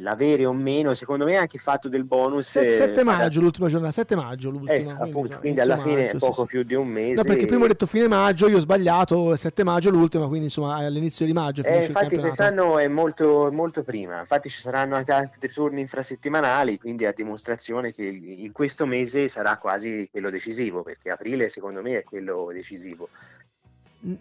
[0.00, 2.48] l'avere o meno, secondo me anche il fatto del bonus...
[2.48, 4.92] 7, 7 eh, maggio l'ultima giornata, 7 maggio l'ultima.
[4.92, 6.46] eh, appunto, quindi alla fine maggio, poco sì, sì.
[6.46, 7.14] più di un mese.
[7.14, 10.76] No, perché prima ho detto fine maggio, io ho sbagliato, 7 maggio l'ultima, quindi insomma
[10.76, 15.48] all'inizio di maggio Eh, infatti quest'anno è molto, molto prima, infatti ci saranno anche altri
[15.48, 21.48] turni infrasettimanali, quindi a dimostrazione che in questo mese sarà quasi quello decisivo, perché aprile
[21.48, 23.08] secondo me è quello decisivo.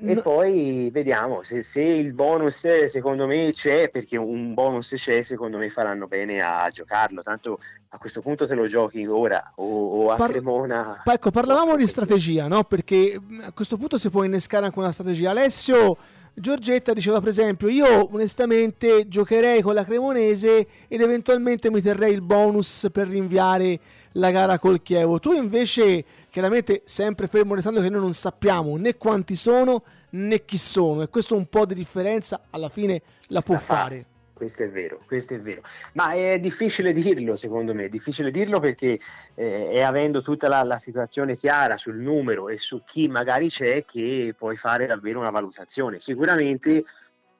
[0.03, 5.21] E No- poi vediamo se, se il bonus secondo me c'è, perché un bonus c'è,
[5.21, 7.59] secondo me faranno bene a giocarlo, tanto
[7.89, 11.01] a questo punto te lo giochi ora o, o a Par- Cremona.
[11.03, 12.63] Pa- ecco, parlavamo di strategia, no?
[12.63, 15.29] Perché mh, a questo punto si può innescare anche una strategia.
[15.31, 15.97] Alessio
[16.33, 22.21] Giorgetta diceva, per esempio, io onestamente giocherei con la Cremonese ed eventualmente mi terrei il
[22.21, 23.79] bonus per rinviare
[24.17, 25.19] la gara col Chievo.
[25.19, 30.57] Tu invece, chiaramente, sempre fermo restando che noi non sappiamo né quanti sono né chi
[30.57, 33.75] sono, e questo un po' di differenza alla fine la può La fa.
[33.75, 34.05] fare.
[34.35, 35.61] Questo è vero, questo è vero.
[35.93, 38.99] Ma è difficile dirlo, secondo me, è difficile dirlo perché
[39.33, 43.85] eh, è avendo tutta la, la situazione chiara sul numero e su chi magari c'è
[43.85, 45.99] che puoi fare davvero una valutazione.
[45.99, 46.83] Sicuramente,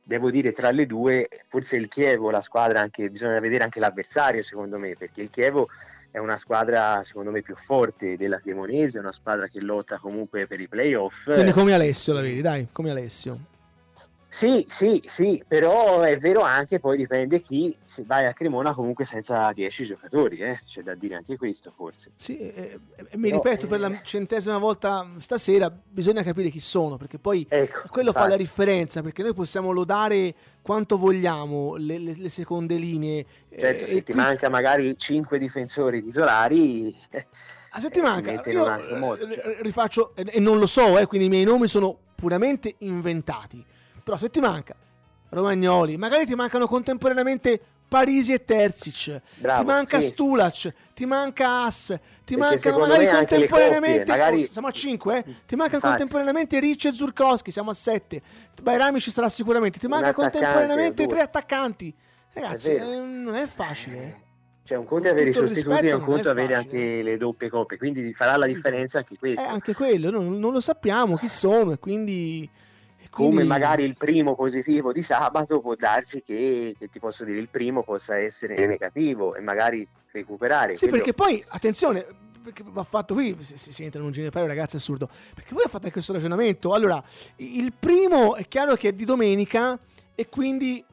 [0.01, 4.41] devo dire, tra le due, forse il Chievo, la squadra, anche, bisogna vedere anche l'avversario,
[4.41, 5.67] secondo me, perché il Chievo
[6.15, 10.61] è una squadra, secondo me, più forte della Cremonese, una squadra che lotta comunque per
[10.61, 11.25] i playoff.
[11.25, 13.37] Quindi come Alessio la vedi, dai, come Alessio.
[14.35, 19.05] Sì, sì, sì, però è vero anche, poi dipende chi, se vai a Cremona comunque
[19.05, 20.59] senza 10 giocatori, eh?
[20.65, 22.11] c'è da dire anche questo forse.
[22.17, 23.87] Sì, eh, eh, mi No, ripeto per eh.
[23.87, 28.29] la centesima volta stasera, bisogna capire chi sono, perché poi Ecco, quello fa infatti.
[28.31, 33.25] la differenza, perché noi possiamo lodare quanto vogliamo le, le- le seconde linee.
[33.47, 36.93] eh, Certo, se ti qui- manca magari 5 difensori titolari,
[37.69, 39.57] Ah, se ti eh, si manca, mette in io modo, eh, cioè.
[39.61, 43.63] rifaccio, e e non lo so, eh, quindi i miei nomi sono puramente inventati,
[44.05, 44.75] però se ti manca
[45.29, 50.07] Romagnoli, magari ti mancano contemporaneamente Parisi e Terzic, Bravo, ti manca sì.
[50.07, 51.85] Stulac, ti manca As,
[52.23, 55.23] ti Perché mancano magari contemporaneamente, coppie, magari- oh, siamo a 5, eh?
[55.47, 55.87] ti manca Infatti.
[55.87, 58.21] contemporaneamente Ricci e Zurkowski, siamo a 7,
[58.61, 61.93] Bairami ci sarà sicuramente, ti manca contemporaneamente tre attaccanti.
[62.33, 63.97] Ragazzi, È eh, non è facile.
[63.97, 64.23] eh.
[64.63, 67.17] Cioè, un conto Con è avere i sostituti e un conto è avere anche le
[67.17, 69.45] doppie coppe, quindi farà la differenza anche È questo.
[69.45, 71.79] anche quello, non, non lo sappiamo chi sono e
[73.15, 73.37] quindi...
[73.37, 77.47] Come magari il primo positivo di sabato può darsi che, che ti posso dire il
[77.47, 80.75] primo possa essere negativo e magari recuperare.
[80.75, 82.05] Sì, Quello- perché poi, attenzione,
[82.43, 85.55] perché va fatto qui, si, si, si entra in un ginepeo, ragazzi, è assurdo, perché
[85.55, 86.73] fatto anche questo ragionamento.
[86.73, 87.01] Allora,
[87.37, 89.79] il primo è chiaro che è di domenica
[90.13, 90.83] e quindi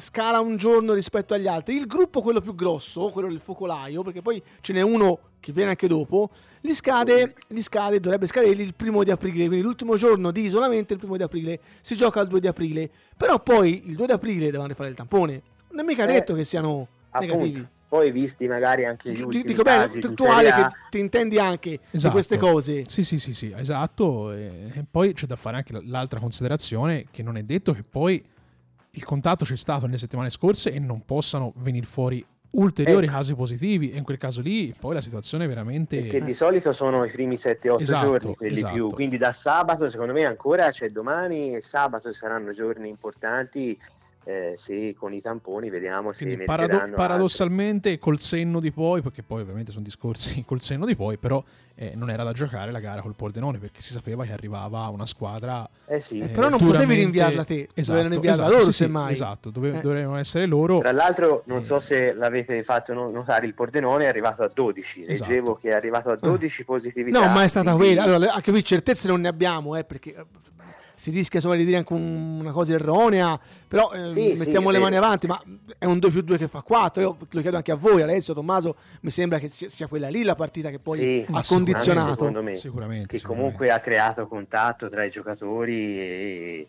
[0.00, 1.76] scala un giorno rispetto agli altri.
[1.76, 5.70] Il gruppo, quello più grosso, quello del focolaio, perché poi ce n'è uno che viene
[5.70, 6.30] anche dopo,
[6.60, 10.92] gli scade, gli scade, dovrebbe scadergli il primo di aprile, quindi l'ultimo giorno di isolamento,
[10.92, 12.90] il primo di aprile, si gioca il 2 di aprile.
[13.16, 15.42] Però poi il 2 di aprile devono fare il tampone.
[15.70, 17.66] Non è mica Eh, detto che siano appunto, negativi.
[17.88, 20.50] poi visti magari anche gli Di- ultimi Dico bene, casi tu, in tu Serie Ale
[20.50, 22.12] A, che ti intendi anche di Esatto.
[22.12, 22.82] queste cose.
[22.86, 24.32] Sì, sì, sì, sì, esatto.
[24.32, 28.22] E, poi c'è da fare anche l'altra considerazione che non è detto che poi
[28.92, 33.14] il contatto c'è stato nelle settimane scorse e non possano venire fuori ulteriori Ecco.
[33.14, 36.72] casi positivi e in quel caso lì poi la situazione è veramente Perché di solito
[36.72, 38.74] sono i primi 7-8 Esatto, giorni, quelli esatto.
[38.74, 38.88] più.
[38.88, 43.78] Quindi da sabato, secondo me, ancora c'è domani e sabato saranno giorni importanti.
[44.24, 46.96] Eh, se con i tamponi vediamo se Quindi emergeranno parado- altri.
[46.96, 51.42] paradossalmente col senno di poi, perché poi ovviamente sono discorsi col senno di poi, però
[51.74, 55.06] eh, non era da giocare la gara col Pordenone perché si sapeva che arrivava una
[55.06, 56.18] squadra Eh sì.
[56.18, 59.12] Eh, però non potevi duramente- rinviarla te, esatto, dovevano inviarla esatto, loro, sì, semmai.
[59.12, 59.80] Esatto, dove- Eh.
[59.80, 60.80] dovevano essere loro.
[60.80, 61.64] Tra l'altro, non Eh.
[61.64, 65.04] so se l'avete fatto no- notare, il Pordenone è arrivato a 12.
[65.06, 65.30] Esatto.
[65.30, 67.18] Leggevo che è arrivato a 12 positività.
[67.26, 68.02] No, ma è stata quella.
[68.02, 70.24] Allora, anche qui certezze non ne abbiamo, eh, perché eh,
[71.00, 73.40] si rischia insomma, di dire anche un- una cosa erronea.
[73.66, 74.82] Però eh, Sì, sì, mettiamo è le vero.
[74.90, 75.40] mani avanti, ma
[75.78, 77.00] è un 2 più 2 che fa 4.
[77.00, 78.76] Io lo chiedo anche a voi, Alessio, Tommaso.
[79.00, 82.10] Mi sembra che sia, quella lì la partita che poi Sì, ha sicuramente, condizionato.
[82.16, 82.54] Secondo me.
[82.56, 83.08] Sicuramente.
[83.08, 83.48] che sicuramente.
[83.56, 86.68] comunque ha creato contatto tra i giocatori e,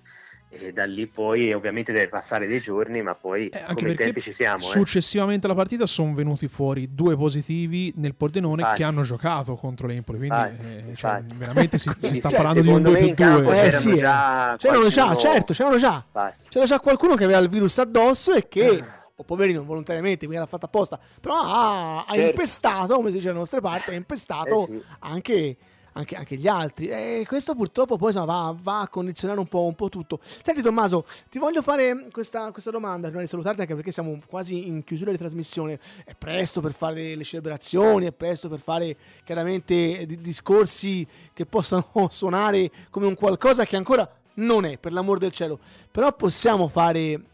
[0.54, 4.20] e da lì poi ovviamente deve passare dei giorni, ma poi Eh, anche come tempi
[4.20, 4.58] ci siamo.
[4.60, 4.62] eh.
[4.68, 8.80] successivamente alla partita sono venuti fuori due positivi nel Pordenone Infatti.
[8.80, 10.18] che hanno giocato contro l'Empoli.
[10.18, 13.08] Quindi eh, cioè, veramente si, si sta cioè, parlando di un secondo 2 me più
[13.10, 13.52] in campo 2.
[13.52, 16.04] Eh, c'erano sì, già C'erano già, certo, c'erano già.
[16.06, 16.45] Infatti.
[16.49, 18.84] C'era già qualcuno che aveva il virus addosso e che, Eh.
[19.16, 22.30] o poverino, volontariamente, quindi l'ha fatta apposta, però ha, ha Certo.
[22.30, 24.82] impestato, come si dice dalle nostre parti, ha impestato Eh sì.
[24.99, 25.58] anche,
[25.94, 26.88] anche- anche gli altri.
[26.88, 30.20] E questo purtroppo poi insomma, va, va a condizionare un po', un po' tutto.
[30.22, 34.68] Senti Tommaso, ti voglio fare questa, questa domanda prima di salutarti, anche perché siamo quasi
[34.68, 35.80] in chiusura di trasmissione.
[36.04, 41.88] È presto per fare le celebrazioni, è presto per fare chiaramente di- discorsi che possano
[42.10, 45.60] suonare come un qualcosa che ancora non è, per l'amor del cielo.
[45.92, 47.26] Però possiamo fare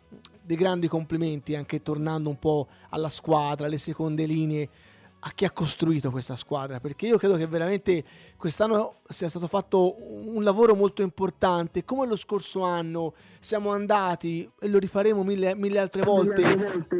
[0.47, 4.69] dei grandi complimenti anche tornando un po' alla squadra, alle seconde linee
[5.27, 8.03] a chi ha costruito questa squadra, perché io credo che veramente
[8.37, 14.67] quest'anno sia stato fatto un lavoro molto importante, come lo scorso anno siamo andati, e
[14.69, 16.43] lo rifaremo mille, mille altre volte,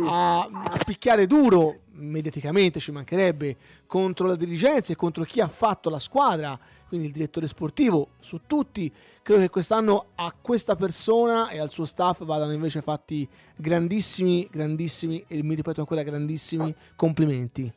[0.06, 3.56] a, a picchiare duro, mediaticamente ci mancherebbe,
[3.86, 6.60] contro la dirigenza e contro chi ha fatto la squadra,
[6.90, 11.86] quindi il direttore sportivo, su tutti, credo che quest'anno a questa persona e al suo
[11.86, 17.74] staff vadano invece fatti grandissimi, grandissimi, e mi ripeto ancora grandissimi complimenti.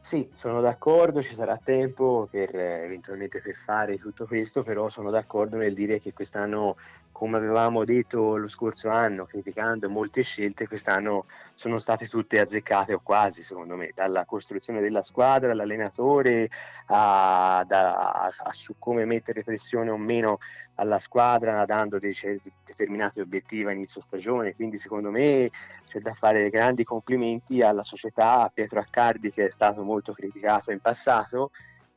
[0.00, 5.10] Sì, sono d'accordo, ci sarà tempo per eh, eventualmente per fare tutto questo, però sono
[5.10, 6.76] d'accordo nel dire che quest'anno,
[7.10, 13.00] come avevamo detto lo scorso anno, criticando molte scelte, quest'anno sono state tutte azzeccate o
[13.00, 16.48] quasi, secondo me, dalla costruzione della squadra, all'allenatore,
[16.86, 20.38] a, da, a, a su come mettere pressione o meno
[20.78, 22.14] alla squadra dando dei
[22.64, 25.50] determinati obiettivi a inizio stagione, quindi secondo me
[25.84, 30.70] c'è da fare grandi complimenti alla società, a Pietro Accardi che è stato molto criticato
[30.70, 31.50] in passato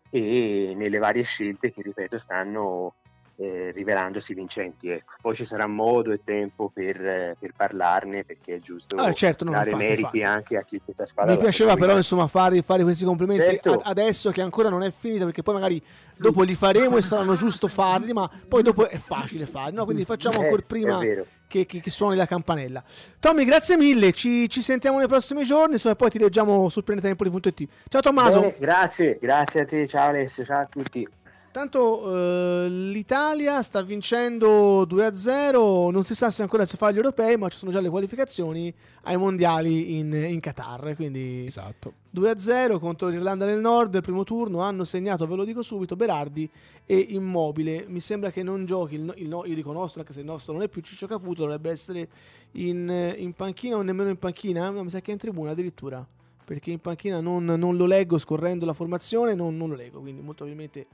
[0.09, 2.95] e nelle varie scelte che ripeto stanno
[3.41, 4.89] eh, rivelandosi vincenti.
[4.89, 5.13] Ecco.
[5.19, 9.43] Poi ci sarà modo e tempo per, eh, per parlarne perché è giusto ah, certo,
[9.45, 10.23] dare infatti, meriti infatti.
[10.23, 11.33] anche a chi questa squadra.
[11.33, 13.73] Mi piaceva però insomma fare, fare, questi complimenti certo.
[13.73, 15.83] ad, adesso che ancora non è finita perché poi magari
[16.15, 19.85] dopo li faremo e saranno giusto farli ma poi dopo è facile farli, no?
[19.85, 22.83] quindi facciamo eh, ancora prima che, che, che, suoni la campanella.
[23.19, 27.67] Tommy grazie mille, ci, ci sentiamo nei prossimi giorni insomma, poi ti leggiamo su planetempoli.it.
[27.89, 28.39] Ciao Tommaso.
[28.39, 31.07] Bene, grazie, grazie a te, ciao Alessio, ciao a tutti.
[31.51, 37.35] Tanto eh, l'Italia sta vincendo 2-0, non si sa se ancora si fa gli europei,
[37.35, 38.73] ma ci sono già le qualificazioni
[39.03, 40.95] ai mondiali in, in Qatar.
[40.95, 41.91] Quindi esatto.
[42.15, 46.49] 2-0 contro l'Irlanda del Nord, il primo turno hanno segnato, ve lo dico subito, Berardi
[46.85, 47.83] e Immobile.
[47.89, 50.61] Mi sembra che non giochi, il, il, io dico nostro, anche se il nostro non
[50.61, 52.07] è più Ciccio Caputo, dovrebbe essere
[52.53, 56.05] in, in panchina o nemmeno in panchina, ma mi sa che è in tribuna addirittura.
[56.45, 60.21] Perché in panchina non, non lo leggo scorrendo la formazione, non, non lo leggo, quindi
[60.21, 60.87] molto probabilmente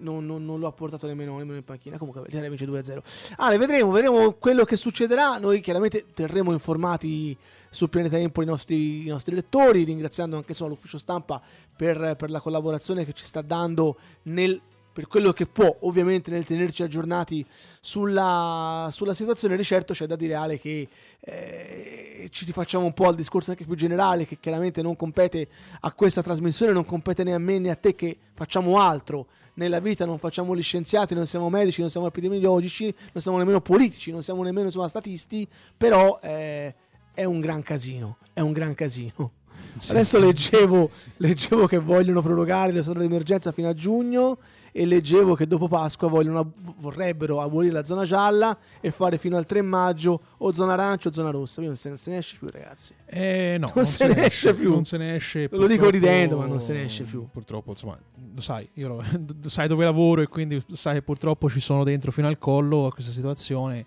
[0.00, 1.98] non, non, non, lo ha portato nemmeno, nemmeno in panchina.
[1.98, 3.02] Comunque, l'Italia vince 2-0.
[3.36, 5.38] Ah, vedremo, vedremo quello che succederà.
[5.38, 7.36] Noi chiaramente terremo informati
[7.70, 11.40] sul Pianeta Empoli i nostri, i nostri lettori, ringraziando anche solo l'ufficio stampa
[11.76, 14.60] per, per la collaborazione che ci sta dando nel
[15.00, 17.44] per quello che può, ovviamente nel tenerci aggiornati
[17.80, 20.88] sulla, sulla situazione, di certo c'è da dire Ale che
[21.20, 25.48] eh, ci rifacciamo un po' al discorso anche più generale che chiaramente non compete
[25.80, 29.80] a questa trasmissione, non compete né a me né a te che facciamo altro nella
[29.80, 34.10] vita, non facciamo gli scienziati, non siamo medici, non siamo epidemiologici, non siamo nemmeno politici,
[34.10, 35.48] non siamo nemmeno insomma, statisti,
[35.78, 36.74] però eh,
[37.14, 39.32] è un gran casino, è un gran casino.
[39.76, 44.38] Sì, Adesso leggevo, leggevo che vogliono prorogare le stato d'emergenza fino a giugno
[44.72, 49.46] e leggevo che dopo Pasqua vogliono, vorrebbero abolire la zona gialla e fare fino al
[49.46, 51.60] 3 maggio o zona arancia o zona rossa.
[51.62, 52.94] non se, non se ne esce più, ragazzi.
[53.06, 54.70] Eh, no, non, non se, ne esce più.
[54.70, 55.48] Non se ne esce.
[55.50, 57.26] Lo dico ridendo, ma non se ne esce più.
[57.30, 57.98] Purtroppo, insomma,
[58.34, 59.04] lo sai, io lo,
[59.46, 62.92] sai dove lavoro e quindi sai che purtroppo ci sono dentro fino al collo a
[62.92, 63.84] questa situazione.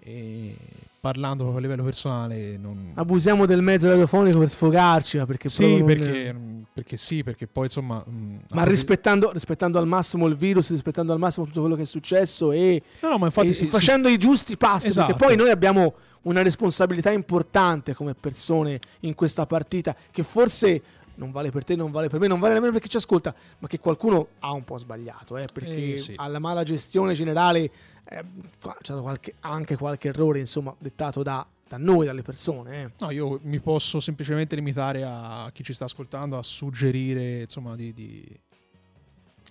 [0.00, 0.56] E
[1.00, 2.92] parlando proprio a livello personale non...
[2.94, 6.64] abusiamo del mezzo radiofonico per sfogarci ma perché sì perché, non...
[6.72, 11.12] perché, sì perché poi insomma mh, mm, ma rispettando, rispettando, al massimo il virus rispettando
[11.12, 14.08] al massimo tutto quello che è successo e, no, no, ma infatti e sì, facendo
[14.08, 15.06] sì, i giusti passi esatto.
[15.06, 20.82] perché poi noi abbiamo una responsabilità importante come persone in questa partita che forse
[21.18, 23.34] non vale per te, non vale per me, non vale nemmeno per chi ci ascolta,
[23.58, 26.12] ma che qualcuno ha un po' sbagliato, eh, perché eh, sì.
[26.16, 27.70] alla mala gestione generale
[28.08, 28.24] eh,
[28.58, 32.82] c'è stato qualche, anche qualche errore, insomma, dettato da, da noi, dalle persone.
[32.82, 32.90] Eh.
[33.00, 37.92] No, io mi posso semplicemente limitare a chi ci sta ascoltando a suggerire, insomma, di,
[37.92, 38.24] di,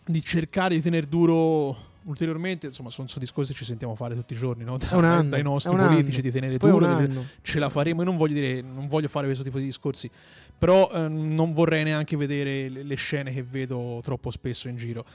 [0.06, 4.34] di cercare di tenere duro ulteriormente, insomma, sono, sono, discorsi che ci sentiamo fare tutti
[4.34, 4.78] i giorni no?
[4.78, 6.22] da, anno, dai nostri politici anno.
[6.22, 8.02] di tenere Poi duro, ce la faremo.
[8.02, 10.10] Io non voglio dire, non voglio fare questo tipo di discorsi,
[10.58, 15.06] però ehm, non vorrei neanche vedere le, le, scene che vedo troppo spesso in giro,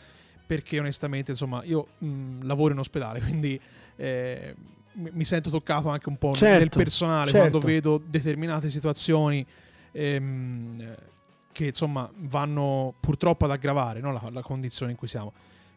[0.44, 3.58] perché onestamente, insomma, io mh, lavoro in ospedale, quindi
[3.96, 4.54] eh,
[4.94, 7.58] mi sento toccato anche un po' certo, nel personale certo.
[7.58, 9.44] quando vedo determinate situazioni.
[9.92, 10.96] Ehm,
[11.52, 14.10] che insomma vanno purtroppo ad aggravare no?
[14.10, 15.32] la, la condizione in cui siamo.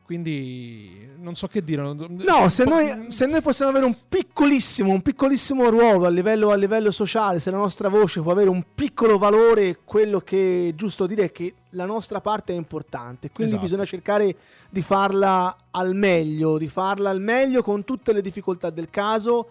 [0.05, 1.81] Quindi non so che dire.
[1.81, 6.55] No, se noi, se noi, possiamo avere un piccolissimo, un piccolissimo ruolo a livello, a
[6.55, 11.07] livello, sociale, se la nostra voce può avere un piccolo valore, quello che è giusto
[11.07, 13.31] dire è che la nostra parte è importante.
[13.31, 13.67] Quindi esatto.
[13.67, 14.35] bisogna cercare
[14.69, 19.49] di farla al meglio, di farla al meglio con tutte le difficoltà del caso.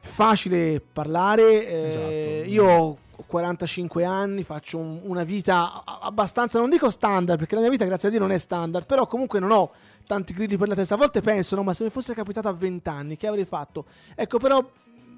[0.00, 1.64] È facile parlare.
[1.64, 2.50] Eh, esatto.
[2.50, 7.70] Io ho 45 anni, faccio un- una vita abbastanza, non dico standard, perché la mia
[7.70, 9.70] vita grazie a Dio non è standard, però comunque non ho
[10.06, 10.94] tanti grilli per la testa.
[10.94, 13.86] A volte penso, no, ma se mi fosse capitato a 20 anni, che avrei fatto?
[14.14, 14.62] Ecco, però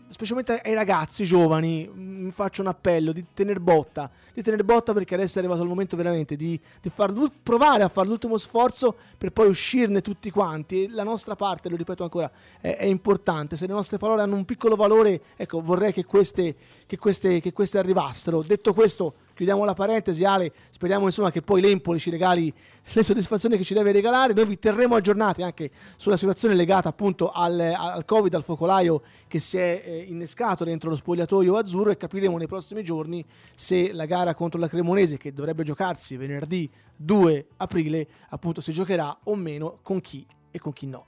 [0.08, 5.14] specialmente ai ragazzi giovani, mi faccio un appello di tener botta, di tener botta perché
[5.14, 9.32] adesso è arrivato il momento veramente di, di far provare a fare l'ultimo sforzo per
[9.32, 10.84] poi uscirne tutti quanti.
[10.84, 12.30] E la nostra parte, lo ripeto ancora,
[12.60, 13.56] è, è importante.
[13.56, 16.54] Se le nostre parole hanno un piccolo valore, ecco, vorrei che queste,
[16.86, 18.42] che queste, che queste arrivassero.
[18.42, 20.52] Detto questo, chiudiamo la parentesi, Ale.
[20.68, 22.52] Speriamo insomma che poi l'Empoli ci regali
[22.92, 24.32] le soddisfazioni che ci deve regalare.
[24.32, 29.38] Noi vi terremo aggiornati anche sulla situazione legata appunto al, al Covid, al focolaio che
[29.38, 33.24] si è eh, innescato dentro lo spogliatoio azzurro e capiremo nei prossimi giorni
[33.54, 39.18] se la gara contro la Cremonese, che dovrebbe giocarsi venerdì 2 aprile, appunto si giocherà
[39.22, 41.06] o meno con chi e con chi no.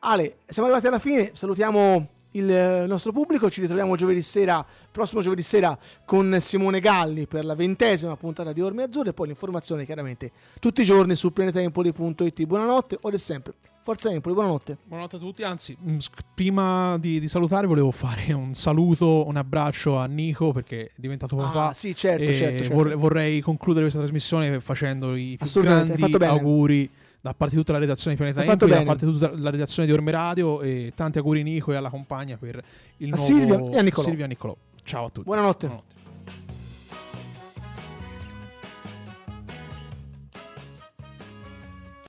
[0.00, 5.20] Ale, siamo arrivati alla fine, salutiamo il eh, nostro pubblico, ci ritroviamo giovedì sera, prossimo
[5.20, 9.84] giovedì sera con Simone Galli per la ventesima puntata di Orme Azzurre e poi l'informazione
[9.84, 12.44] chiaramente tutti i giorni su planetempoli.it.
[12.44, 13.54] Buonanotte, ora è sempre.
[13.82, 14.78] Forza Empoli, buonanotte.
[14.84, 19.96] Buonanotte a tutti, anzi, sc- prima di, di salutare volevo fare un saluto, un abbraccio
[19.96, 21.70] a Nico perché è diventato papà.
[21.70, 22.74] Ah, sì, certo, certo, certo.
[22.74, 26.90] vor- vorrei concludere questa trasmissione facendo i più grandi auguri
[27.22, 29.86] da parte di tutta la redazione di Pianeta Empoli, da parte di tutta la redazione
[29.86, 32.60] di Orme Radio e tanti auguri Nico e alla compagna per
[32.96, 34.08] il A nuovo Silvia e a Niccolò.
[34.08, 34.56] Silvia Niccolò.
[34.82, 35.26] Ciao a tutti.
[35.26, 35.66] Buonanotte.
[35.66, 36.01] Buonanotte.